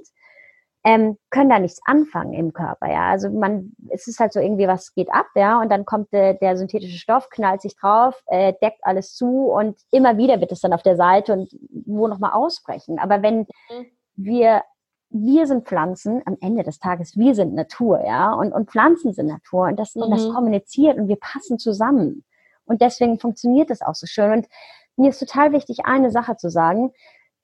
[0.83, 3.09] ähm, können da nichts anfangen im Körper, ja.
[3.09, 6.33] Also man, es ist halt so irgendwie, was geht ab, ja, und dann kommt der,
[6.33, 10.59] der synthetische Stoff, knallt sich drauf, äh, deckt alles zu und immer wieder wird es
[10.59, 11.51] dann auf der Seite und
[11.85, 12.99] wo nochmal ausbrechen.
[12.99, 13.85] Aber wenn mhm.
[14.15, 14.63] wir
[15.09, 19.27] wir sind Pflanzen, am Ende des Tages, wir sind Natur, ja, und, und Pflanzen sind
[19.27, 20.03] Natur und das, mhm.
[20.03, 20.33] und das mhm.
[20.33, 22.23] kommuniziert und wir passen zusammen.
[22.65, 24.31] Und deswegen funktioniert das auch so schön.
[24.31, 24.47] Und
[24.95, 26.91] mir ist total wichtig, eine Sache zu sagen.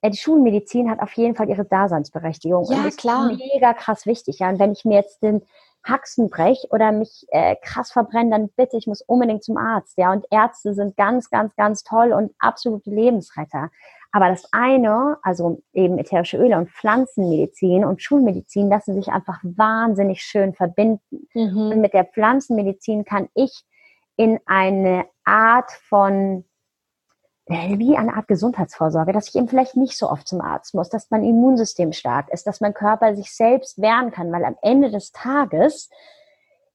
[0.00, 2.64] Äh, die Schulmedizin hat auf jeden Fall ihre Daseinsberechtigung.
[2.70, 3.32] Ja, und ist klar.
[3.32, 4.38] mega krass wichtig.
[4.38, 5.42] Ja, und wenn ich mir jetzt den
[5.82, 9.98] Haxen brech oder mich äh, krass verbrenne, dann bitte, ich muss unbedingt zum Arzt.
[9.98, 13.70] Ja, und Ärzte sind ganz, ganz, ganz toll und absolute Lebensretter.
[14.12, 20.22] Aber das eine, also eben ätherische Öle und Pflanzenmedizin und Schulmedizin lassen sich einfach wahnsinnig
[20.22, 21.28] schön verbinden.
[21.34, 21.70] Mhm.
[21.72, 23.64] Und mit der Pflanzenmedizin kann ich
[24.16, 26.44] in eine Art von
[27.48, 31.10] wie eine Art Gesundheitsvorsorge, dass ich eben vielleicht nicht so oft zum Arzt muss, dass
[31.10, 35.12] mein Immunsystem stark ist, dass mein Körper sich selbst wehren kann, weil am Ende des
[35.12, 35.88] Tages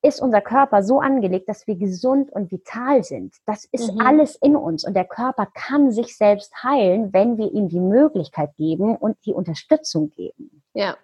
[0.01, 3.35] ist unser Körper so angelegt, dass wir gesund und vital sind.
[3.45, 4.01] Das ist mhm.
[4.01, 8.55] alles in uns und der Körper kann sich selbst heilen, wenn wir ihm die Möglichkeit
[8.57, 10.63] geben und die Unterstützung geben.
[10.73, 10.97] Ja,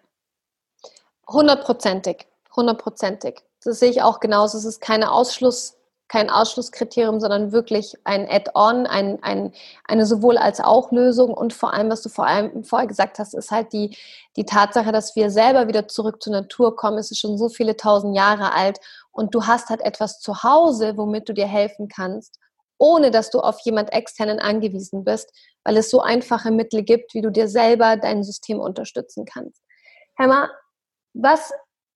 [1.28, 3.42] hundertprozentig, hundertprozentig.
[3.64, 4.58] Das sehe ich auch genauso.
[4.58, 5.78] Es ist keine Ausschluss,
[6.08, 9.52] kein Ausschlusskriterium, sondern wirklich ein Add-on, ein, ein,
[9.86, 13.34] eine sowohl als auch Lösung und vor allem, was du vor allem vorher gesagt hast,
[13.34, 13.98] ist halt die,
[14.38, 16.98] die Tatsache, dass wir selber wieder zurück zur Natur kommen.
[16.98, 18.80] Es ist schon so viele tausend Jahre alt
[19.12, 22.40] und du hast halt etwas zu Hause, womit du dir helfen kannst,
[22.78, 25.32] ohne dass du auf jemand externen angewiesen bist,
[25.64, 29.62] weil es so einfache Mittel gibt, wie du dir selber dein System unterstützen kannst.
[30.18, 30.50] Hammer,
[31.14, 31.52] was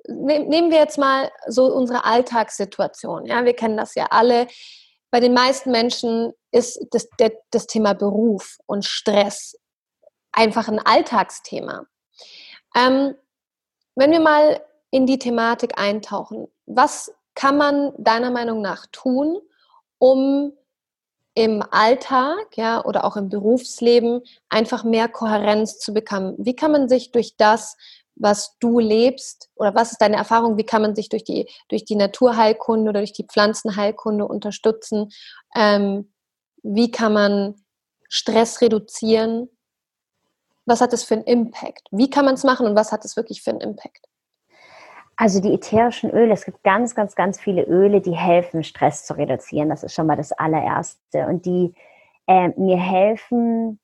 [0.08, 3.26] nehmen wir jetzt mal so unsere Alltagssituation.
[3.26, 4.48] Ja, wir kennen das ja alle.
[5.12, 7.08] Bei den meisten Menschen ist das,
[7.52, 9.58] das Thema Beruf und Stress
[10.32, 11.86] einfach ein Alltagsthema.
[12.76, 13.16] Ähm,
[13.96, 19.40] wenn wir mal in die Thematik eintauchen, was kann man deiner Meinung nach tun,
[19.98, 20.54] um
[21.34, 26.36] im Alltag, ja, oder auch im Berufsleben einfach mehr Kohärenz zu bekommen?
[26.38, 27.78] Wie kann man sich durch das
[28.22, 31.86] was du lebst oder was ist deine Erfahrung, wie kann man sich durch die, durch
[31.86, 35.10] die Naturheilkunde oder durch die Pflanzenheilkunde unterstützen?
[35.56, 36.14] Ähm,
[36.64, 37.56] wie kann man
[38.08, 39.50] Stress reduzieren?
[40.66, 41.88] Was hat das für einen Impact?
[41.92, 44.08] Wie kann man es machen und was hat es wirklich für einen Impact?
[45.16, 49.18] Also die ätherischen Öle, es gibt ganz, ganz, ganz viele Öle, die helfen, Stress zu
[49.18, 49.70] reduzieren.
[49.70, 51.28] Das ist schon mal das allererste.
[51.28, 51.74] Und die
[52.28, 53.80] äh, mir helfen,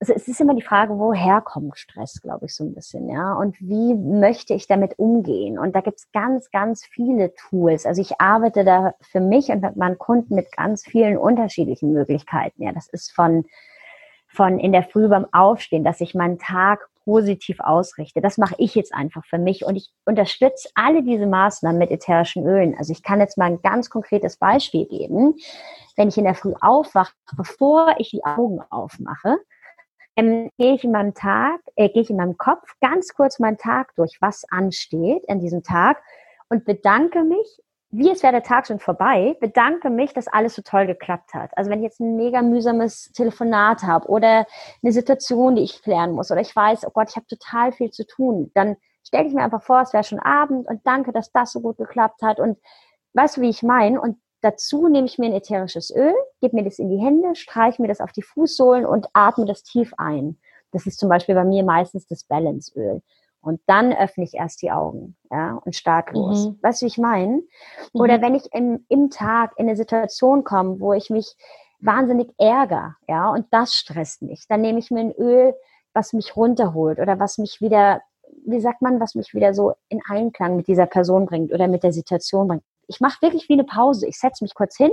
[0.00, 3.34] also es ist immer die Frage, woher kommt Stress, glaube ich, so ein bisschen, ja.
[3.34, 5.58] Und wie möchte ich damit umgehen?
[5.58, 7.86] Und da gibt es ganz, ganz viele Tools.
[7.86, 12.62] Also ich arbeite da für mich und mit meinen Kunden mit ganz vielen unterschiedlichen Möglichkeiten.
[12.62, 13.44] Ja, das ist von,
[14.28, 18.20] von in der Früh beim Aufstehen, dass ich meinen Tag positiv ausrichte.
[18.20, 22.46] Das mache ich jetzt einfach für mich und ich unterstütze alle diese Maßnahmen mit ätherischen
[22.46, 22.76] Ölen.
[22.76, 25.34] Also ich kann jetzt mal ein ganz konkretes Beispiel geben.
[25.96, 29.38] Wenn ich in der Früh aufwache, bevor ich die Augen aufmache,
[30.18, 33.58] ähm, gehe ich in meinem Tag, äh, gehe ich in meinem Kopf ganz kurz meinen
[33.58, 36.02] Tag durch, was ansteht an diesem Tag
[36.48, 40.62] und bedanke mich wie es wäre der Tag schon vorbei, bedanke mich, dass alles so
[40.62, 41.56] toll geklappt hat.
[41.56, 44.46] Also wenn ich jetzt ein mega mühsames Telefonat habe oder
[44.82, 47.90] eine Situation, die ich klären muss oder ich weiß, oh Gott, ich habe total viel
[47.90, 51.32] zu tun, dann stelle ich mir einfach vor, es wäre schon Abend und danke, dass
[51.32, 52.58] das so gut geklappt hat und
[53.14, 53.98] weißt du, wie ich meine?
[54.00, 57.80] Und dazu nehme ich mir ein ätherisches Öl, gebe mir das in die Hände, streiche
[57.82, 60.38] mir das auf die Fußsohlen und atme das tief ein.
[60.72, 63.02] Das ist zum Beispiel bei mir meistens das Balanceöl.
[63.40, 66.48] Und dann öffne ich erst die Augen, ja, und starte los.
[66.48, 66.58] Mhm.
[66.60, 67.36] Weißt du, wie ich meine?
[67.36, 67.46] Mhm.
[68.00, 71.36] Oder wenn ich im, im Tag in eine Situation komme, wo ich mich
[71.80, 75.54] wahnsinnig ärgere, ja, und das stresst mich, dann nehme ich mir ein Öl,
[75.94, 78.02] was mich runterholt oder was mich wieder,
[78.44, 81.82] wie sagt man, was mich wieder so in Einklang mit dieser Person bringt oder mit
[81.84, 82.64] der Situation bringt.
[82.88, 84.06] Ich mache wirklich wie eine Pause.
[84.06, 84.90] Ich setze mich kurz hin,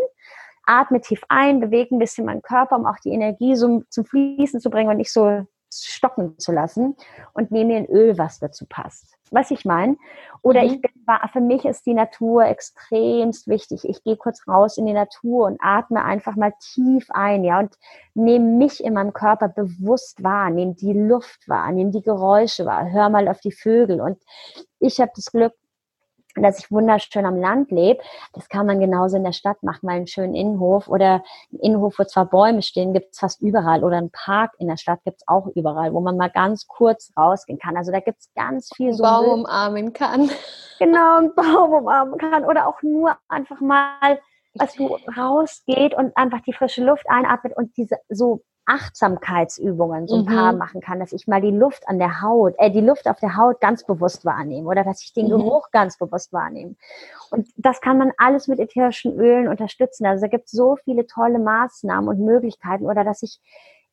[0.66, 4.60] atme tief ein, bewege ein bisschen meinen Körper, um auch die Energie so zum Fließen
[4.60, 5.46] zu bringen und nicht so
[5.84, 6.96] stocken zu lassen
[7.34, 9.16] und nehme mir ein Öl, was dazu passt.
[9.32, 9.98] Was ich meine?
[10.42, 10.68] Oder mhm.
[10.68, 10.92] ich bin,
[11.34, 13.84] für mich ist die Natur extremst wichtig.
[13.84, 17.76] Ich gehe kurz raus in die Natur und atme einfach mal tief ein, ja, und
[18.14, 22.90] nehme mich in meinem Körper bewusst wahr, nehme die Luft wahr, nehme die Geräusche wahr,
[22.92, 24.00] hör mal auf die Vögel.
[24.00, 24.22] Und
[24.80, 25.54] ich habe das Glück,
[26.36, 28.02] dass ich wunderschön am Land lebe.
[28.34, 31.98] Das kann man genauso in der Stadt machen, mal einen schönen Innenhof oder einen Innenhof,
[31.98, 35.18] wo zwar Bäume stehen, gibt es fast überall oder einen Park in der Stadt gibt
[35.18, 37.78] es auch überall, wo man mal ganz kurz rausgehen kann.
[37.78, 39.04] Also da gibt es ganz viel so.
[39.04, 40.30] Baum umarmen kann.
[40.78, 44.20] Genau, einen Baum umarmen kann oder auch nur einfach mal,
[44.56, 50.22] was du rausgeht und einfach die frische Luft einatmet und diese so Achtsamkeitsübungen so ein
[50.22, 50.36] mhm.
[50.36, 53.20] paar machen kann, dass ich mal die Luft an der Haut, äh, die Luft auf
[53.20, 55.32] der Haut ganz bewusst wahrnehme oder dass ich den mhm.
[55.32, 56.76] Geruch ganz bewusst wahrnehme.
[57.32, 60.06] Und das kann man alles mit ätherischen Ölen unterstützen.
[60.06, 63.40] Also da gibt es so viele tolle Maßnahmen und Möglichkeiten oder dass ich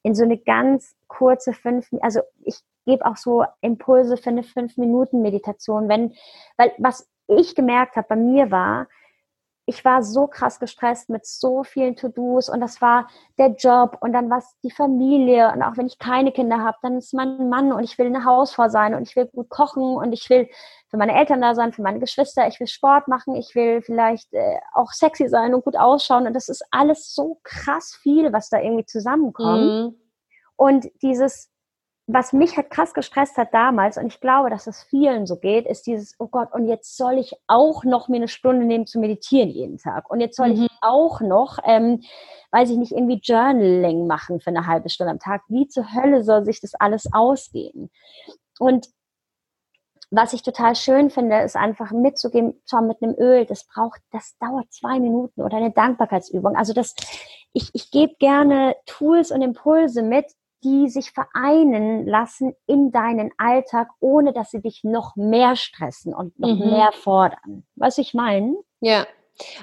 [0.03, 4.77] in so eine ganz kurze fünf, also ich gebe auch so Impulse für eine fünf
[4.77, 6.15] Minuten Meditation, wenn,
[6.57, 8.89] weil was ich gemerkt habe bei mir war,
[9.73, 13.09] ich war so krass gestresst mit so vielen To-Dos und das war
[13.39, 16.77] der Job und dann war es die Familie und auch wenn ich keine Kinder habe,
[16.83, 19.97] dann ist mein Mann und ich will eine Hausfrau sein und ich will gut kochen
[19.97, 20.47] und ich will
[20.89, 24.33] für meine Eltern da sein, für meine Geschwister, ich will Sport machen, ich will vielleicht
[24.35, 28.51] äh, auch sexy sein und gut ausschauen und das ist alles so krass viel, was
[28.51, 29.63] da irgendwie zusammenkommt.
[29.63, 29.95] Mhm.
[30.57, 31.52] Und dieses
[32.13, 35.67] was mich halt krass gestresst hat damals, und ich glaube, dass es vielen so geht,
[35.67, 38.99] ist dieses, oh Gott, und jetzt soll ich auch noch mir eine Stunde nehmen zu
[38.99, 40.11] meditieren jeden Tag.
[40.11, 40.63] Und jetzt soll mhm.
[40.65, 42.03] ich auch noch, ähm,
[42.51, 45.43] weiß ich nicht, irgendwie Journaling machen für eine halbe Stunde am Tag.
[45.49, 47.91] Wie zur Hölle soll sich das alles ausgehen?
[48.59, 48.89] Und
[50.11, 54.37] was ich total schön finde, ist einfach mitzugeben, zwar mit einem Öl, das braucht, das
[54.39, 56.55] dauert zwei Minuten oder eine Dankbarkeitsübung.
[56.55, 56.95] Also das,
[57.55, 60.27] ich, ich gebe gerne Tools und Impulse mit,
[60.65, 66.39] die sich vereinen lassen in deinen Alltag, ohne dass sie dich noch mehr stressen und
[66.39, 66.71] noch mhm.
[66.71, 67.65] mehr fordern.
[67.77, 68.57] Was ich meine?
[68.81, 69.07] Ja.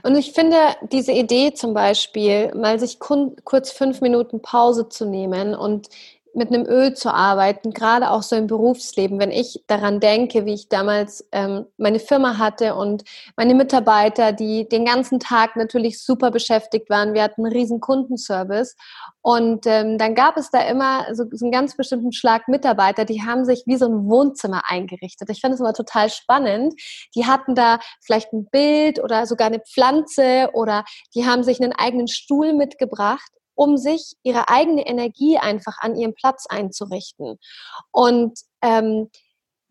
[0.03, 0.57] Und ich finde
[0.91, 5.89] diese Idee zum Beispiel, mal sich kurz fünf Minuten Pause zu nehmen und
[6.33, 10.53] mit einem Öl zu arbeiten, gerade auch so im Berufsleben, wenn ich daran denke, wie
[10.53, 13.03] ich damals ähm, meine Firma hatte und
[13.35, 17.13] meine Mitarbeiter, die den ganzen Tag natürlich super beschäftigt waren.
[17.13, 18.75] Wir hatten einen riesen Kundenservice
[19.21, 23.21] und ähm, dann gab es da immer so, so einen ganz bestimmten Schlag Mitarbeiter, die
[23.21, 25.29] haben sich wie so ein Wohnzimmer eingerichtet.
[25.29, 26.73] Ich fand es immer total spannend.
[27.15, 31.73] Die hatten da vielleicht ein Bild oder sogar eine Pflanze oder die haben sich einen
[31.73, 33.29] eigenen Stuhl mitgebracht
[33.59, 37.37] um sich ihre eigene Energie einfach an ihrem Platz einzurichten.
[37.91, 39.09] Und ähm,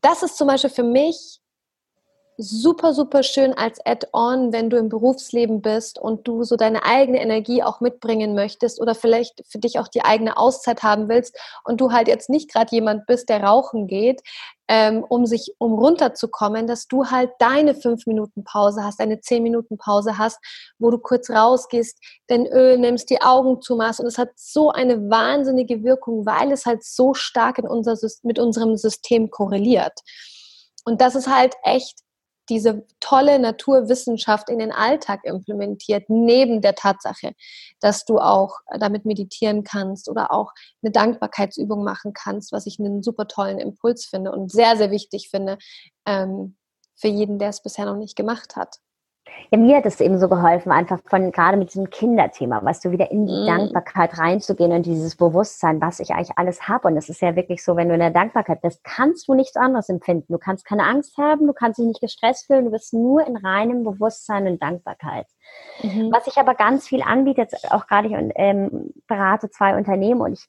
[0.03, 1.41] das ist zum Beispiel für mich
[2.41, 7.21] super, super schön als Add-on, wenn du im Berufsleben bist und du so deine eigene
[7.21, 11.81] Energie auch mitbringen möchtest oder vielleicht für dich auch die eigene Auszeit haben willst und
[11.81, 14.23] du halt jetzt nicht gerade jemand bist, der rauchen geht,
[14.69, 19.43] ähm, um sich, um runterzukommen, dass du halt deine fünf Minuten Pause hast, deine zehn
[19.43, 20.39] Minuten Pause hast,
[20.79, 21.99] wo du kurz rausgehst,
[22.31, 26.67] den Öl nimmst, die Augen zumachst und es hat so eine wahnsinnige Wirkung, weil es
[26.67, 29.99] halt so stark in unser, mit unserem System korreliert.
[30.85, 31.99] Und das ist halt echt
[32.49, 37.35] diese tolle Naturwissenschaft in den Alltag implementiert, neben der Tatsache,
[37.81, 43.03] dass du auch damit meditieren kannst oder auch eine Dankbarkeitsübung machen kannst, was ich einen
[43.03, 45.59] super tollen Impuls finde und sehr, sehr wichtig finde
[46.07, 46.57] ähm,
[46.97, 48.77] für jeden, der es bisher noch nicht gemacht hat.
[49.51, 52.91] Ja, mir hat es eben so geholfen, einfach von gerade mit diesem Kinderthema, weißt du,
[52.91, 53.47] wieder in die mm.
[53.47, 56.89] Dankbarkeit reinzugehen und dieses Bewusstsein, was ich eigentlich alles habe.
[56.89, 59.57] Und es ist ja wirklich so, wenn du in der Dankbarkeit bist, kannst du nichts
[59.57, 60.33] anderes empfinden.
[60.33, 63.37] Du kannst keine Angst haben, du kannst dich nicht gestresst fühlen, du bist nur in
[63.37, 65.27] reinem Bewusstsein und Dankbarkeit.
[65.83, 66.11] Mhm.
[66.13, 70.35] Was ich aber ganz viel anbiete, jetzt auch gerade ich ähm, berate zwei Unternehmen und
[70.35, 70.47] ich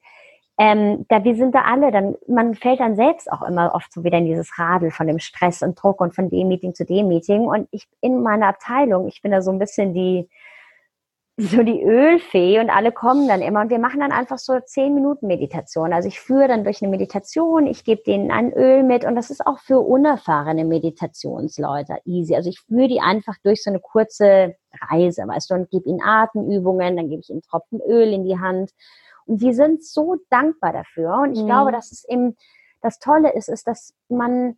[0.61, 4.03] ähm, da wir sind da alle, dann man fällt dann selbst auch immer oft so
[4.03, 7.07] wieder in dieses Radel von dem Stress und Druck und von dem Meeting zu dem
[7.07, 7.47] Meeting.
[7.47, 10.29] Und ich in meiner Abteilung, ich bin da so ein bisschen die
[11.37, 14.93] so die Ölfee und alle kommen dann immer und wir machen dann einfach so zehn
[14.93, 15.93] Minuten Meditation.
[15.93, 19.29] Also ich führe dann durch eine Meditation, ich gebe denen ein Öl mit und das
[19.29, 22.35] ist auch für unerfahrene Meditationsleute easy.
[22.35, 24.55] Also ich führe die einfach durch so eine kurze
[24.91, 28.37] Reise, weißt du, und gebe ihnen Atemübungen, dann gebe ich ihnen Tropfen Öl in die
[28.37, 28.71] Hand
[29.37, 31.19] die sind so dankbar dafür.
[31.23, 31.47] Und ich mhm.
[31.47, 32.35] glaube, dass es eben
[32.81, 34.57] das Tolle ist, ist, dass man,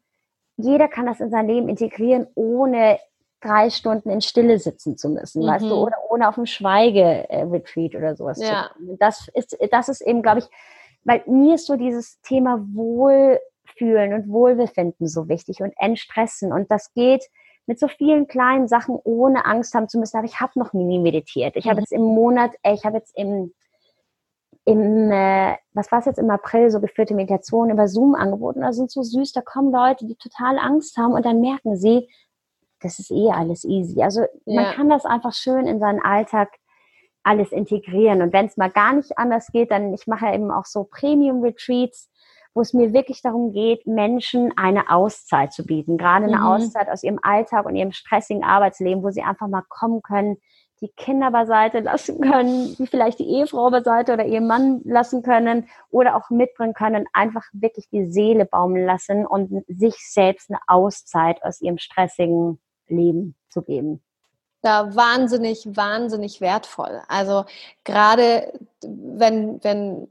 [0.58, 3.00] jeder kann das in sein Leben integrieren, ohne
[3.42, 5.48] drei Stunden in Stille sitzen zu müssen, mhm.
[5.48, 5.82] weißt du, mhm.
[5.82, 8.68] oder ohne auf dem Schweige-Retreat oder sowas ja.
[8.68, 8.98] zu kommen.
[9.00, 10.46] Das ist, das ist eben, glaube ich,
[11.04, 16.54] weil mir ist so dieses Thema Wohlfühlen und Wohlbefinden so wichtig und Entstressen.
[16.54, 17.26] Und das geht
[17.66, 20.18] mit so vielen kleinen Sachen, ohne Angst haben zu müssen.
[20.18, 21.56] Aber ich habe noch nie meditiert.
[21.56, 21.70] Ich mhm.
[21.72, 23.54] habe jetzt im Monat, ich habe jetzt im
[24.66, 28.62] im, äh, was war es jetzt im April, so geführte Meditationen über Zoom angeboten.
[28.62, 32.10] Da sind so süß, da kommen Leute, die total Angst haben und dann merken sie,
[32.80, 34.02] das ist eh alles easy.
[34.02, 34.62] Also ja.
[34.62, 36.50] man kann das einfach schön in seinen Alltag
[37.24, 38.22] alles integrieren.
[38.22, 40.84] Und wenn es mal gar nicht anders geht, dann, ich mache ja eben auch so
[40.86, 42.10] Premium-Retreats,
[42.54, 45.98] wo es mir wirklich darum geht, Menschen eine Auszeit zu bieten.
[45.98, 46.44] Gerade eine mhm.
[46.44, 50.38] Auszeit aus ihrem Alltag und ihrem stressigen Arbeitsleben, wo sie einfach mal kommen können,
[50.82, 55.70] die Kinder beiseite lassen können, die vielleicht die Ehefrau beiseite oder ihren Mann lassen können
[55.92, 61.44] oder auch mitbringen können, einfach wirklich die Seele baumeln lassen und sich selbst eine Auszeit
[61.44, 64.02] aus ihrem stressigen Leben zu geben.
[64.64, 67.02] Ja, wahnsinnig, wahnsinnig wertvoll.
[67.08, 67.46] Also
[67.84, 68.52] gerade
[68.82, 70.08] wenn, wenn,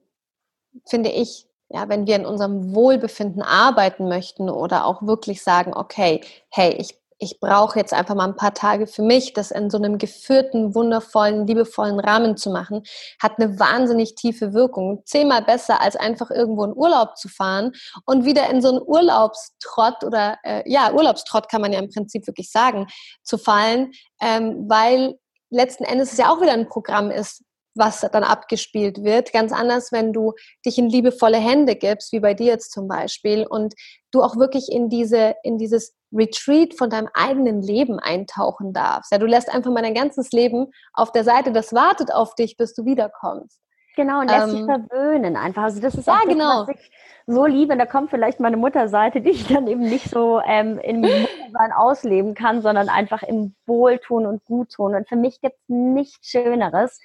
[0.87, 6.21] finde ich, ja, wenn wir in unserem Wohlbefinden arbeiten möchten oder auch wirklich sagen, okay,
[6.49, 9.77] hey, ich ich brauche jetzt einfach mal ein paar Tage für mich, das in so
[9.77, 12.83] einem geführten, wundervollen, liebevollen Rahmen zu machen,
[13.23, 15.03] hat eine wahnsinnig tiefe Wirkung.
[15.05, 17.73] Zehnmal besser, als einfach irgendwo in Urlaub zu fahren
[18.07, 22.27] und wieder in so einen Urlaubstrott oder, äh, ja, Urlaubstrott kann man ja im Prinzip
[22.27, 22.87] wirklich sagen,
[23.23, 23.93] zu fallen,
[24.23, 25.18] ähm, weil
[25.51, 27.45] letzten Endes es ja auch wieder ein Programm ist,
[27.75, 29.33] was dann abgespielt wird.
[29.33, 30.35] Ganz anders, wenn du
[30.66, 33.75] dich in liebevolle Hände gibst, wie bei dir jetzt zum Beispiel, und
[34.12, 39.12] du auch wirklich in diese, in dieses Retreat von deinem eigenen Leben eintauchen darfst.
[39.12, 42.57] Ja, du lässt einfach mal dein ganzes Leben auf der Seite, das wartet auf dich,
[42.57, 43.61] bis du wiederkommst.
[43.97, 45.64] Genau, und lässt ähm, sich verwöhnen einfach.
[45.64, 46.66] Also das ist ja, auch das, genau.
[46.66, 46.91] was ich
[47.27, 47.77] so liebe.
[47.77, 52.35] Da kommt vielleicht meine Mutterseite, die ich dann eben nicht so ähm, im Muttersein ausleben
[52.35, 54.95] kann, sondern einfach im Wohltun und Guttun.
[54.95, 57.01] Und für mich gibt es nichts Schöneres,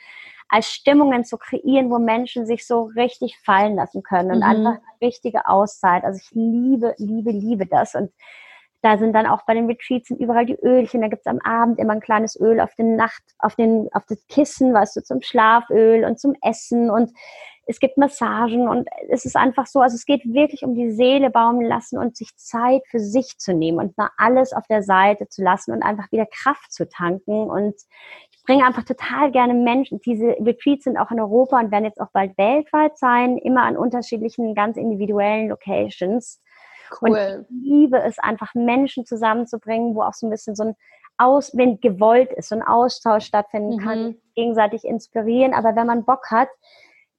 [0.50, 4.44] als Stimmungen zu kreieren, wo Menschen sich so richtig fallen lassen können und mhm.
[4.44, 6.04] einfach eine richtige Auszeit.
[6.04, 7.96] Also ich liebe, liebe, liebe das.
[7.96, 8.12] Und
[8.82, 11.02] da sind dann auch bei den Retreats sind überall die Ölchen.
[11.02, 14.26] Da gibt's am Abend immer ein kleines Öl auf den Nacht, auf den, auf das
[14.28, 17.12] Kissen, weißt du, zum Schlaföl und zum Essen und
[17.68, 21.32] es gibt Massagen und es ist einfach so, also es geht wirklich um die Seele
[21.32, 25.28] baumeln lassen und sich Zeit für sich zu nehmen und mal alles auf der Seite
[25.28, 27.76] zu lassen und einfach wieder Kraft zu tanken und
[28.46, 30.00] bringe einfach total gerne Menschen.
[30.02, 33.78] Diese Retreats sind auch in Europa und werden jetzt auch bald weltweit sein, immer an
[33.78, 36.42] unterschiedlichen, ganz individuellen Locations.
[37.02, 37.10] Cool.
[37.10, 40.76] Und ich liebe es einfach, Menschen zusammenzubringen, wo auch so ein bisschen so ein
[41.18, 43.80] Aus, wenn gewollt ist, so ein Austausch stattfinden mhm.
[43.80, 45.54] kann, gegenseitig inspirieren.
[45.54, 46.50] Aber wenn man Bock hat,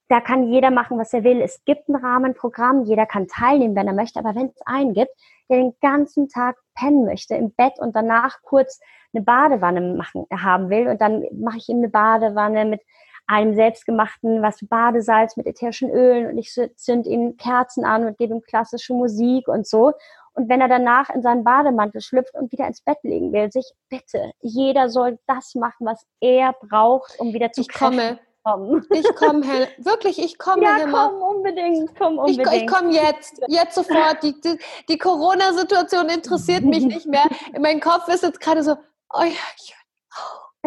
[0.09, 1.41] da kann jeder machen, was er will.
[1.41, 4.20] Es gibt ein Rahmenprogramm, jeder kann teilnehmen, wenn er möchte.
[4.20, 5.11] Aber wenn es einen gibt,
[5.49, 8.81] der den ganzen Tag pennen möchte im Bett und danach kurz
[9.12, 12.82] eine Badewanne machen, haben will und dann mache ich ihm eine Badewanne mit
[13.26, 18.34] einem selbstgemachten, was Badesalz mit ätherischen Ölen und ich zünd ihm Kerzen an und gebe
[18.34, 19.92] ihm klassische Musik und so.
[20.34, 23.72] Und wenn er danach in seinen Bademantel schlüpft und wieder ins Bett legen will, sich
[23.88, 28.18] bitte, jeder soll das machen, was er braucht, um wieder zu ich komme.
[28.44, 28.86] Kommen.
[28.90, 30.62] Ich komme, wirklich, ich komme.
[30.62, 32.46] Ja, komm unbedingt, komm unbedingt.
[32.52, 34.22] Ich, ich komme jetzt, jetzt sofort.
[34.22, 34.57] Die, die,
[34.88, 37.24] die Corona-Situation interessiert mich nicht mehr.
[37.59, 38.76] Mein Kopf ist jetzt gerade so,
[39.11, 39.76] oh ja,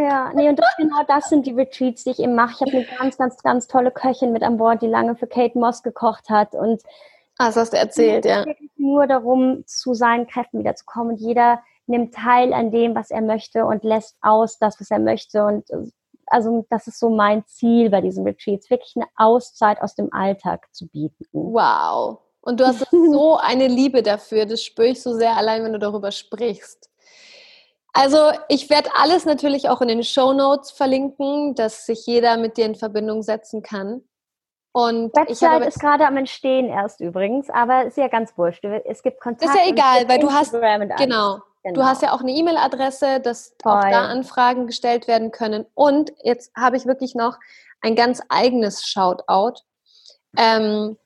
[0.02, 2.54] ja, nee, und das, genau das sind die Retreats, die ich eben mache.
[2.54, 5.58] Ich habe eine ganz, ganz, ganz tolle Köchin mit an Bord, die lange für Kate
[5.58, 6.56] Moss gekocht hat.
[6.56, 6.82] Und
[7.38, 8.46] ah, das hast du erzählt, ja.
[8.78, 11.14] Nur darum, zu seinen Kräften wiederzukommen.
[11.14, 15.00] Und jeder nimmt teil an dem, was er möchte und lässt aus das, was er
[15.00, 15.44] möchte.
[15.44, 15.66] Und
[16.28, 20.68] also das ist so mein Ziel bei diesen Retreats, wirklich eine Auszeit aus dem Alltag
[20.72, 21.26] zu bieten.
[21.34, 22.20] Wow.
[22.42, 25.80] Und du hast so eine Liebe dafür, das spüre ich so sehr allein, wenn du
[25.80, 26.89] darüber sprichst.
[27.94, 32.58] Also ich werde alles natürlich auch in den Show Notes verlinken, dass sich jeder mit
[32.58, 34.04] dir in Verbindung setzen kann.
[34.72, 38.64] Und Website ist gerade am Entstehen erst übrigens, aber ist ja ganz wurscht.
[38.86, 39.44] Es gibt Kontakt.
[39.44, 43.56] Ist ja egal, weil du hast genau, genau, Du hast ja auch eine E-Mail-Adresse, dass
[43.58, 43.74] Toll.
[43.74, 45.66] auch da Anfragen gestellt werden können.
[45.74, 47.38] Und jetzt habe ich wirklich noch
[47.82, 49.62] ein ganz eigenes Shoutout
[50.38, 50.98] ähm,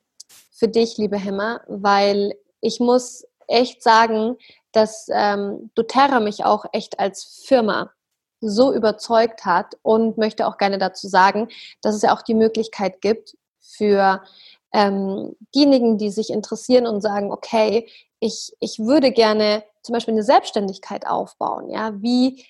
[0.52, 4.38] für dich, liebe Hemmer, weil ich muss echt sagen,
[4.74, 7.92] dass ähm, doTERRA mich auch echt als Firma
[8.42, 11.48] so überzeugt hat und möchte auch gerne dazu sagen,
[11.82, 14.22] dass es ja auch die Möglichkeit gibt für
[14.74, 17.88] ähm, diejenigen, die sich interessieren und sagen, okay,
[18.20, 21.70] ich, ich würde gerne zum Beispiel eine Selbstständigkeit aufbauen.
[21.70, 22.46] Ja, wie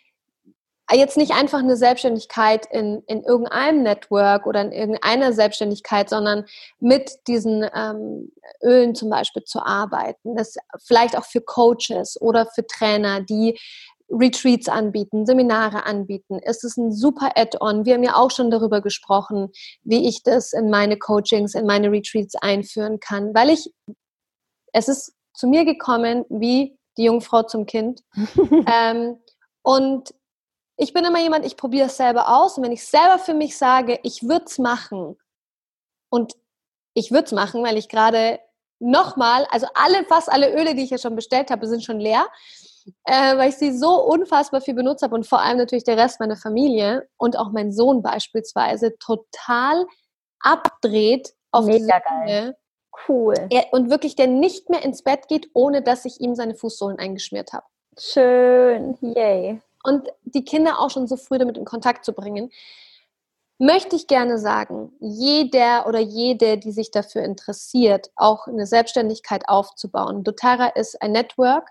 [0.96, 6.46] jetzt nicht einfach eine Selbstständigkeit in, in irgendeinem Network oder in irgendeiner Selbstständigkeit, sondern
[6.80, 8.32] mit diesen ähm,
[8.62, 10.36] Ölen zum Beispiel zu arbeiten.
[10.36, 13.60] Das vielleicht auch für Coaches oder für Trainer, die
[14.10, 16.40] Retreats anbieten, Seminare anbieten.
[16.44, 17.86] Es ist ein super Add-on.
[17.86, 19.50] Wir haben ja auch schon darüber gesprochen,
[19.84, 23.74] wie ich das in meine Coachings, in meine Retreats einführen kann, weil ich,
[24.74, 28.02] es ist zu mir gekommen wie die Jungfrau zum Kind.
[28.72, 29.18] ähm,
[29.64, 30.14] und
[30.84, 33.58] ich bin immer jemand, ich probiere es selber aus und wenn ich selber für mich
[33.58, 35.18] sage, ich würde es machen
[36.10, 36.34] und
[36.94, 38.40] ich würde es machen, weil ich gerade
[38.80, 42.28] nochmal, also alle, fast alle Öle, die ich ja schon bestellt habe, sind schon leer,
[43.06, 46.20] äh, weil ich sie so unfassbar viel benutzt habe und vor allem natürlich der Rest
[46.20, 49.88] meiner Familie und auch mein Sohn beispielsweise total
[50.42, 52.58] abdreht auf Mega diese geil.
[53.08, 53.36] Cool.
[53.50, 57.00] Er, und wirklich, der nicht mehr ins Bett geht, ohne dass ich ihm seine Fußsohlen
[57.00, 57.66] eingeschmiert habe.
[57.98, 62.52] Schön, yay und die Kinder auch schon so früh damit in Kontakt zu bringen,
[63.60, 70.24] möchte ich gerne sagen, jeder oder jede, die sich dafür interessiert, auch eine Selbstständigkeit aufzubauen.
[70.24, 71.70] doTERRA ist ein Network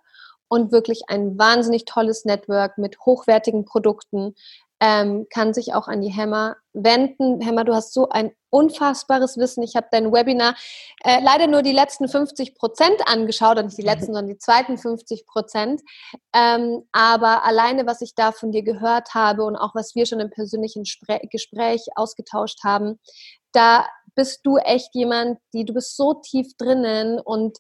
[0.49, 4.35] und wirklich ein wahnsinnig tolles Network mit hochwertigen Produkten,
[4.83, 7.41] ähm, kann sich auch an die Hämmer wenden.
[7.41, 9.63] Hämmer, du hast so ein unfassbares Wissen.
[9.63, 10.57] Ich habe dein Webinar
[11.05, 14.77] äh, leider nur die letzten 50 Prozent angeschaut, und nicht die letzten, sondern die zweiten
[14.77, 15.83] 50 Prozent.
[16.35, 20.19] Ähm, aber alleine, was ich da von dir gehört habe und auch was wir schon
[20.19, 22.99] im persönlichen Spre Gespräch ausgetauscht haben,
[23.53, 27.57] da bist du echt jemand, die du bist so tief drinnen und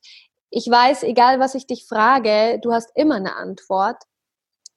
[0.50, 4.02] ich weiß, egal was ich dich frage, du hast immer eine Antwort.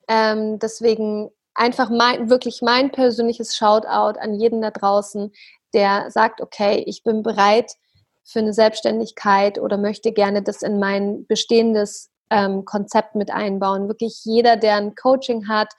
[0.07, 5.31] Ähm, deswegen einfach mein, wirklich mein persönliches Shoutout an jeden da draußen,
[5.73, 7.71] der sagt, okay, ich bin bereit
[8.23, 13.87] für eine Selbstständigkeit oder möchte gerne das in mein bestehendes ähm, Konzept mit einbauen.
[13.87, 15.73] Wirklich jeder, der ein Coaching hat,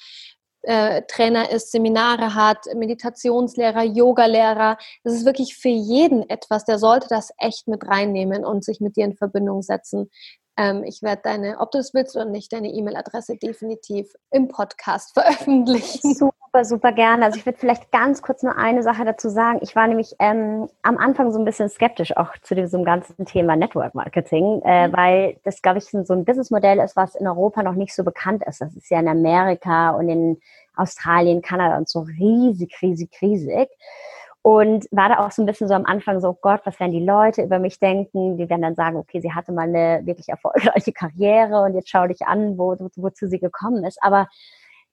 [0.62, 4.79] äh, Trainer ist, Seminare hat, Meditationslehrer, Yogalehrer.
[5.05, 8.97] Das ist wirklich für jeden etwas, der sollte das echt mit reinnehmen und sich mit
[8.97, 10.11] dir in Verbindung setzen.
[10.57, 15.12] Ähm, ich werde deine, ob du es willst oder nicht, deine E-Mail-Adresse definitiv im Podcast
[15.14, 16.14] veröffentlichen.
[16.14, 17.26] Super, super gerne.
[17.26, 19.59] Also ich würde vielleicht ganz kurz nur eine Sache dazu sagen.
[19.62, 23.57] Ich war nämlich ähm, am Anfang so ein bisschen skeptisch auch zu diesem ganzen Thema
[23.57, 24.96] Network Marketing, äh, mhm.
[24.96, 28.42] weil das, glaube ich, so ein Businessmodell ist, was in Europa noch nicht so bekannt
[28.46, 28.61] ist.
[28.61, 30.40] Das ist ja in Amerika und in
[30.74, 33.68] Australien, Kanada und so riesig, riesig, riesig
[34.47, 36.92] und war da auch so ein bisschen so am Anfang so, oh Gott, was werden
[36.92, 38.36] die Leute über mich denken?
[38.36, 42.07] Die werden dann sagen, okay, sie hatte mal eine wirklich erfolgreiche Karriere und jetzt schau
[42.07, 44.01] dich an, wo, wozu sie gekommen ist.
[44.05, 44.28] Aber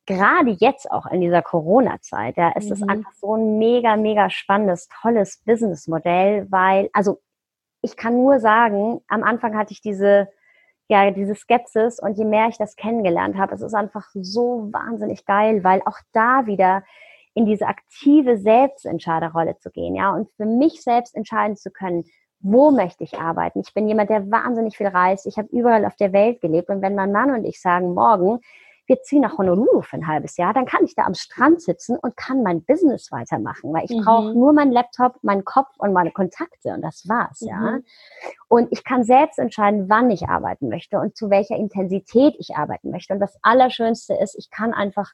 [0.08, 2.89] gerade jetzt auch in dieser Corona-Zeit, ja, ist es mhm.
[2.89, 7.22] einfach so ein mega, mega spannendes, tolles Businessmodell, weil, also
[7.84, 10.30] ich kann nur sagen, am Anfang hatte ich diese,
[10.88, 15.28] ja, diese Skepsis und je mehr ich das kennengelernt habe, es ist einfach so wahnsinnig
[15.28, 16.82] geil, weil auch da wieder
[17.34, 22.04] in diese aktive Selbstentscheiderrolle zu gehen, ja, und für mich selbst entscheiden zu können,
[22.44, 23.62] wo möchte ich arbeiten?
[23.66, 25.26] Ich bin jemand, der wahnsinnig viel reist.
[25.26, 26.70] Ich habe überall auf der Welt gelebt.
[26.70, 28.42] Und wenn mein Mann und ich sagen, morgen,
[28.86, 31.98] wir ziehen nach Honolulu für ein halbes Jahr, dann kann ich da am Strand sitzen
[31.98, 34.04] und kann mein Business weitermachen, weil ich mhm.
[34.04, 37.48] brauche nur meinen Laptop, meinen Kopf und meine Kontakte und das war's, mhm.
[37.48, 37.80] ja.
[38.50, 42.92] Und ich kann selbst entscheiden, wann ich arbeiten möchte und zu welcher Intensität ich arbeiten
[42.92, 43.14] möchte.
[43.14, 45.14] Und das Allerschönste ist, ich kann einfach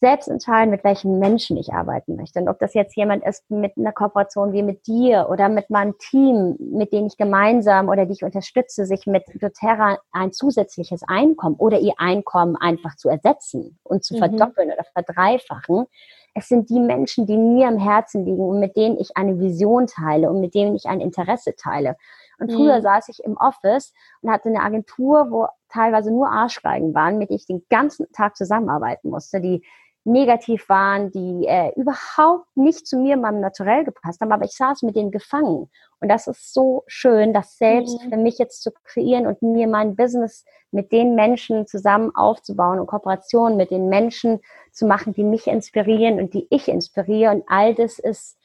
[0.00, 2.38] selbst entscheiden, mit welchen Menschen ich arbeiten möchte.
[2.38, 5.96] Und ob das jetzt jemand ist mit einer Kooperation wie mit dir oder mit meinem
[5.98, 11.56] Team, mit denen ich gemeinsam oder die ich unterstütze, sich mit doTERRA ein zusätzliches Einkommen
[11.56, 14.18] oder ihr Einkommen einfach zu ersetzen und zu mhm.
[14.18, 15.86] verdoppeln oder verdreifachen.
[16.34, 19.88] Es sind die Menschen, die mir am Herzen liegen und mit denen ich eine Vision
[19.88, 21.96] teile und mit denen ich ein Interesse teile.
[22.38, 22.82] Und früher mhm.
[22.82, 27.38] saß ich im Office und hatte eine Agentur, wo teilweise nur Arschgeigen waren, mit denen
[27.38, 29.64] ich den ganzen Tag zusammenarbeiten musste, die
[30.08, 34.82] negativ waren, die äh, überhaupt nicht zu mir, meinem Naturell gepasst haben, aber ich saß
[34.82, 35.70] mit denen gefangen.
[36.00, 38.10] Und das ist so schön, das selbst mhm.
[38.10, 42.86] für mich jetzt zu kreieren und mir mein Business mit den Menschen zusammen aufzubauen und
[42.86, 44.40] Kooperationen mit den Menschen
[44.72, 47.32] zu machen, die mich inspirieren und die ich inspiriere.
[47.32, 48.38] Und all das ist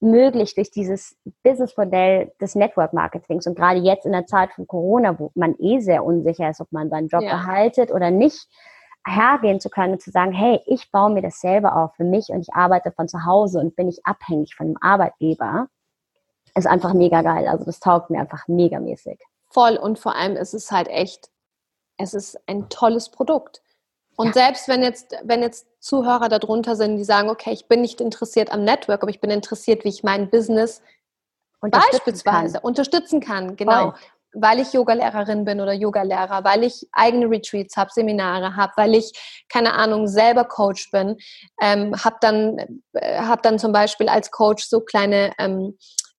[0.00, 3.46] möglich durch dieses Businessmodell des Network Marketings.
[3.46, 6.70] Und gerade jetzt in der Zeit von Corona, wo man eh sehr unsicher ist, ob
[6.70, 7.30] man seinen Job ja.
[7.30, 8.48] behaltet oder nicht,
[9.06, 12.28] hergehen zu können und zu sagen, hey, ich baue mir das selber auf für mich
[12.28, 15.68] und ich arbeite von zu Hause und bin nicht abhängig von dem Arbeitgeber,
[16.54, 17.48] ist einfach mega geil.
[17.48, 19.18] Also das taugt mir einfach megamäßig.
[19.48, 21.30] Voll und vor allem ist es halt echt,
[21.96, 23.62] es ist ein tolles Produkt.
[24.16, 24.46] Und ja.
[24.46, 28.52] selbst wenn jetzt, wenn jetzt Zuhörer darunter sind, die sagen, okay, ich bin nicht interessiert
[28.52, 30.82] am Network, aber ich bin interessiert, wie ich mein Business
[31.60, 32.62] beispielsweise kann.
[32.64, 33.92] unterstützen kann, genau.
[33.92, 34.00] Voll.
[34.34, 39.12] Weil ich Yogalehrerin bin oder Yogalehrer, weil ich eigene Retreats habe, Seminare habe, weil ich,
[39.48, 41.16] keine Ahnung, selber Coach bin,
[41.60, 42.58] ähm, habe dann,
[42.92, 45.78] äh, hab dann zum Beispiel als Coach so kleine ähm,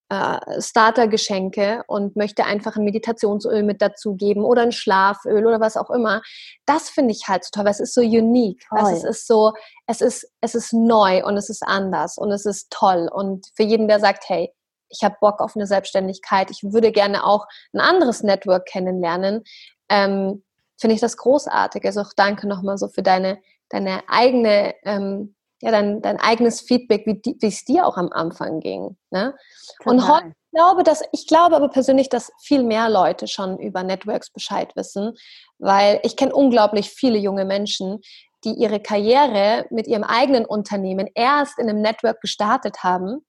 [0.09, 5.91] äh, Startergeschenke und möchte einfach ein Meditationsöl mit dazugeben oder ein Schlaföl oder was auch
[5.91, 6.23] immer.
[6.65, 8.65] Das finde ich halt so toll, weil es ist so unique.
[8.71, 9.53] Also es ist so,
[9.85, 13.07] es ist, es ist neu und es ist anders und es ist toll.
[13.13, 14.51] Und für jeden, der sagt, hey,
[14.89, 19.43] ich habe Bock auf eine Selbstständigkeit, ich würde gerne auch ein anderes Network kennenlernen,
[19.89, 20.43] ähm,
[20.79, 21.83] finde ich das großartig.
[21.85, 27.05] Also auch danke nochmal so für deine, deine eigene ähm, ja, dein, dein eigenes Feedback,
[27.05, 28.95] wie es dir auch am Anfang ging.
[29.11, 29.35] Ne?
[29.83, 33.83] Und heute ich glaube, dass, ich glaube aber persönlich, dass viel mehr Leute schon über
[33.83, 35.13] Networks Bescheid wissen,
[35.59, 37.99] weil ich kenne unglaublich viele junge Menschen,
[38.43, 43.23] die ihre Karriere mit ihrem eigenen Unternehmen erst in einem Network gestartet haben,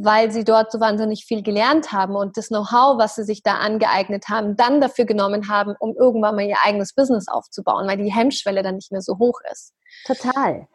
[0.00, 3.54] weil sie dort so wahnsinnig viel gelernt haben und das Know-how, was sie sich da
[3.54, 8.12] angeeignet haben, dann dafür genommen haben, um irgendwann mal ihr eigenes Business aufzubauen, weil die
[8.12, 9.74] Hemmschwelle dann nicht mehr so hoch ist.
[10.06, 10.68] Total.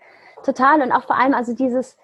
[0.43, 0.81] Total.
[0.81, 1.95] Und auch vor allem also dieses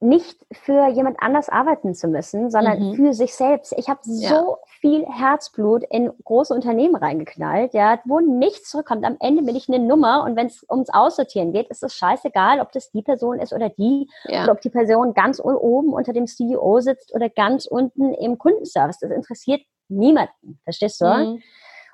[0.00, 2.94] nicht für jemand anders arbeiten zu müssen, sondern mhm.
[2.94, 3.74] für sich selbst.
[3.76, 4.28] Ich habe ja.
[4.28, 9.04] so viel Herzblut in große Unternehmen reingeknallt, ja, wo nichts zurückkommt.
[9.04, 12.60] Am Ende bin ich eine Nummer und wenn es ums Aussortieren geht, ist es scheißegal,
[12.60, 14.44] ob das die Person ist oder die ja.
[14.44, 19.00] oder ob die Person ganz oben unter dem CEO sitzt oder ganz unten im Kundenservice.
[19.00, 20.60] Das interessiert niemanden.
[20.62, 21.06] Verstehst du?
[21.06, 21.42] Mhm.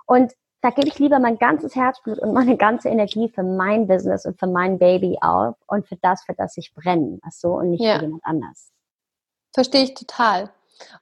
[0.06, 0.32] Und
[0.64, 4.38] da gebe ich lieber mein ganzes Herzblut und meine ganze Energie für mein Business und
[4.38, 7.82] für mein Baby auf und für das, für das ich brenne, ach so, und nicht
[7.82, 7.98] ja.
[7.98, 8.72] für jemand anders.
[9.52, 10.48] Verstehe ich total.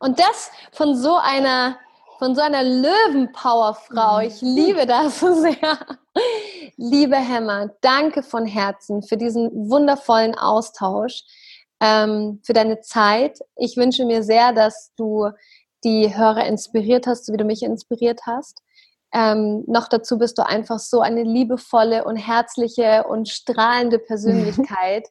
[0.00, 1.76] Und das von so einer,
[2.18, 4.18] von so einer Löwenpowerfrau.
[4.18, 5.78] Ich liebe das so sehr.
[6.76, 11.22] Liebe Hemmer, danke von Herzen für diesen wundervollen Austausch,
[11.78, 13.38] ähm, für deine Zeit.
[13.54, 15.30] Ich wünsche mir sehr, dass du
[15.84, 18.60] die Hörer inspiriert hast, so wie du mich inspiriert hast.
[19.14, 25.08] Ähm, noch dazu bist du einfach so eine liebevolle und herzliche und strahlende Persönlichkeit.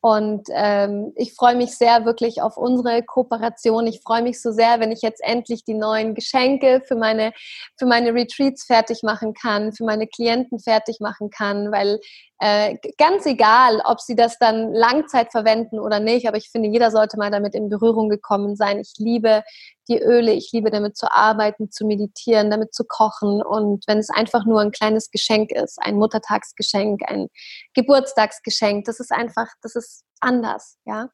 [0.00, 3.86] Und ähm, ich freue mich sehr wirklich auf unsere Kooperation.
[3.88, 7.32] Ich freue mich so sehr, wenn ich jetzt endlich die neuen Geschenke für meine,
[7.76, 11.98] für meine Retreats fertig machen kann, für meine Klienten fertig machen kann, weil
[12.40, 16.90] äh, ganz egal, ob sie das dann Langzeit verwenden oder nicht, aber ich finde, jeder
[16.90, 18.78] sollte mal damit in Berührung gekommen sein.
[18.78, 19.42] Ich liebe
[19.88, 24.10] die Öle, ich liebe damit zu arbeiten, zu meditieren, damit zu kochen und wenn es
[24.10, 27.28] einfach nur ein kleines Geschenk ist, ein Muttertagsgeschenk, ein
[27.74, 31.08] Geburtstagsgeschenk, das ist einfach, das ist anders, ja.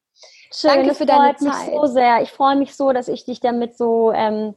[0.52, 1.66] Schön, Danke für deine Zeit.
[1.66, 2.22] Mich so sehr.
[2.22, 4.54] Ich freue mich so, dass ich dich damit so ähm,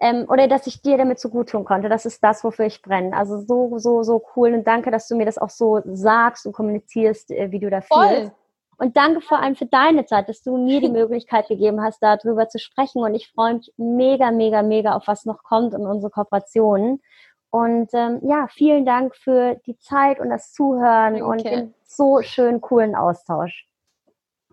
[0.00, 1.90] ähm, oder dass ich dir damit so gut tun konnte.
[1.90, 3.14] Das ist das, wofür ich brenne.
[3.14, 4.54] Also so, so, so cool.
[4.54, 7.82] Und danke, dass du mir das auch so sagst und kommunizierst, äh, wie du da
[7.82, 8.32] fühlst.
[8.78, 12.48] Und danke vor allem für deine Zeit, dass du mir die Möglichkeit gegeben hast, darüber
[12.48, 13.02] zu sprechen.
[13.02, 17.02] Und ich freue mich mega, mega, mega auf was noch kommt in unsere Kooperationen.
[17.50, 21.26] Und ähm, ja, vielen Dank für die Zeit und das Zuhören Danke.
[21.26, 23.66] und den so schönen, coolen Austausch.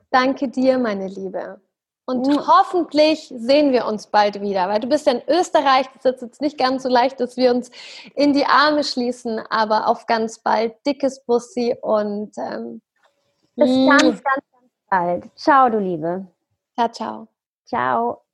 [0.09, 1.61] Danke dir, meine Liebe.
[2.09, 2.47] Und mhm.
[2.47, 5.87] hoffentlich sehen wir uns bald wieder, weil du bist ja in Österreich.
[6.01, 7.69] Das ist jetzt nicht ganz so leicht, dass wir uns
[8.15, 10.73] in die Arme schließen, aber auf ganz bald.
[10.85, 12.81] Dickes Bussi und ähm,
[13.57, 15.37] bis ganz, ganz, ganz bald.
[15.37, 16.25] Ciao, du Liebe.
[16.75, 17.27] Ciao, ciao.
[17.65, 18.26] Ciao.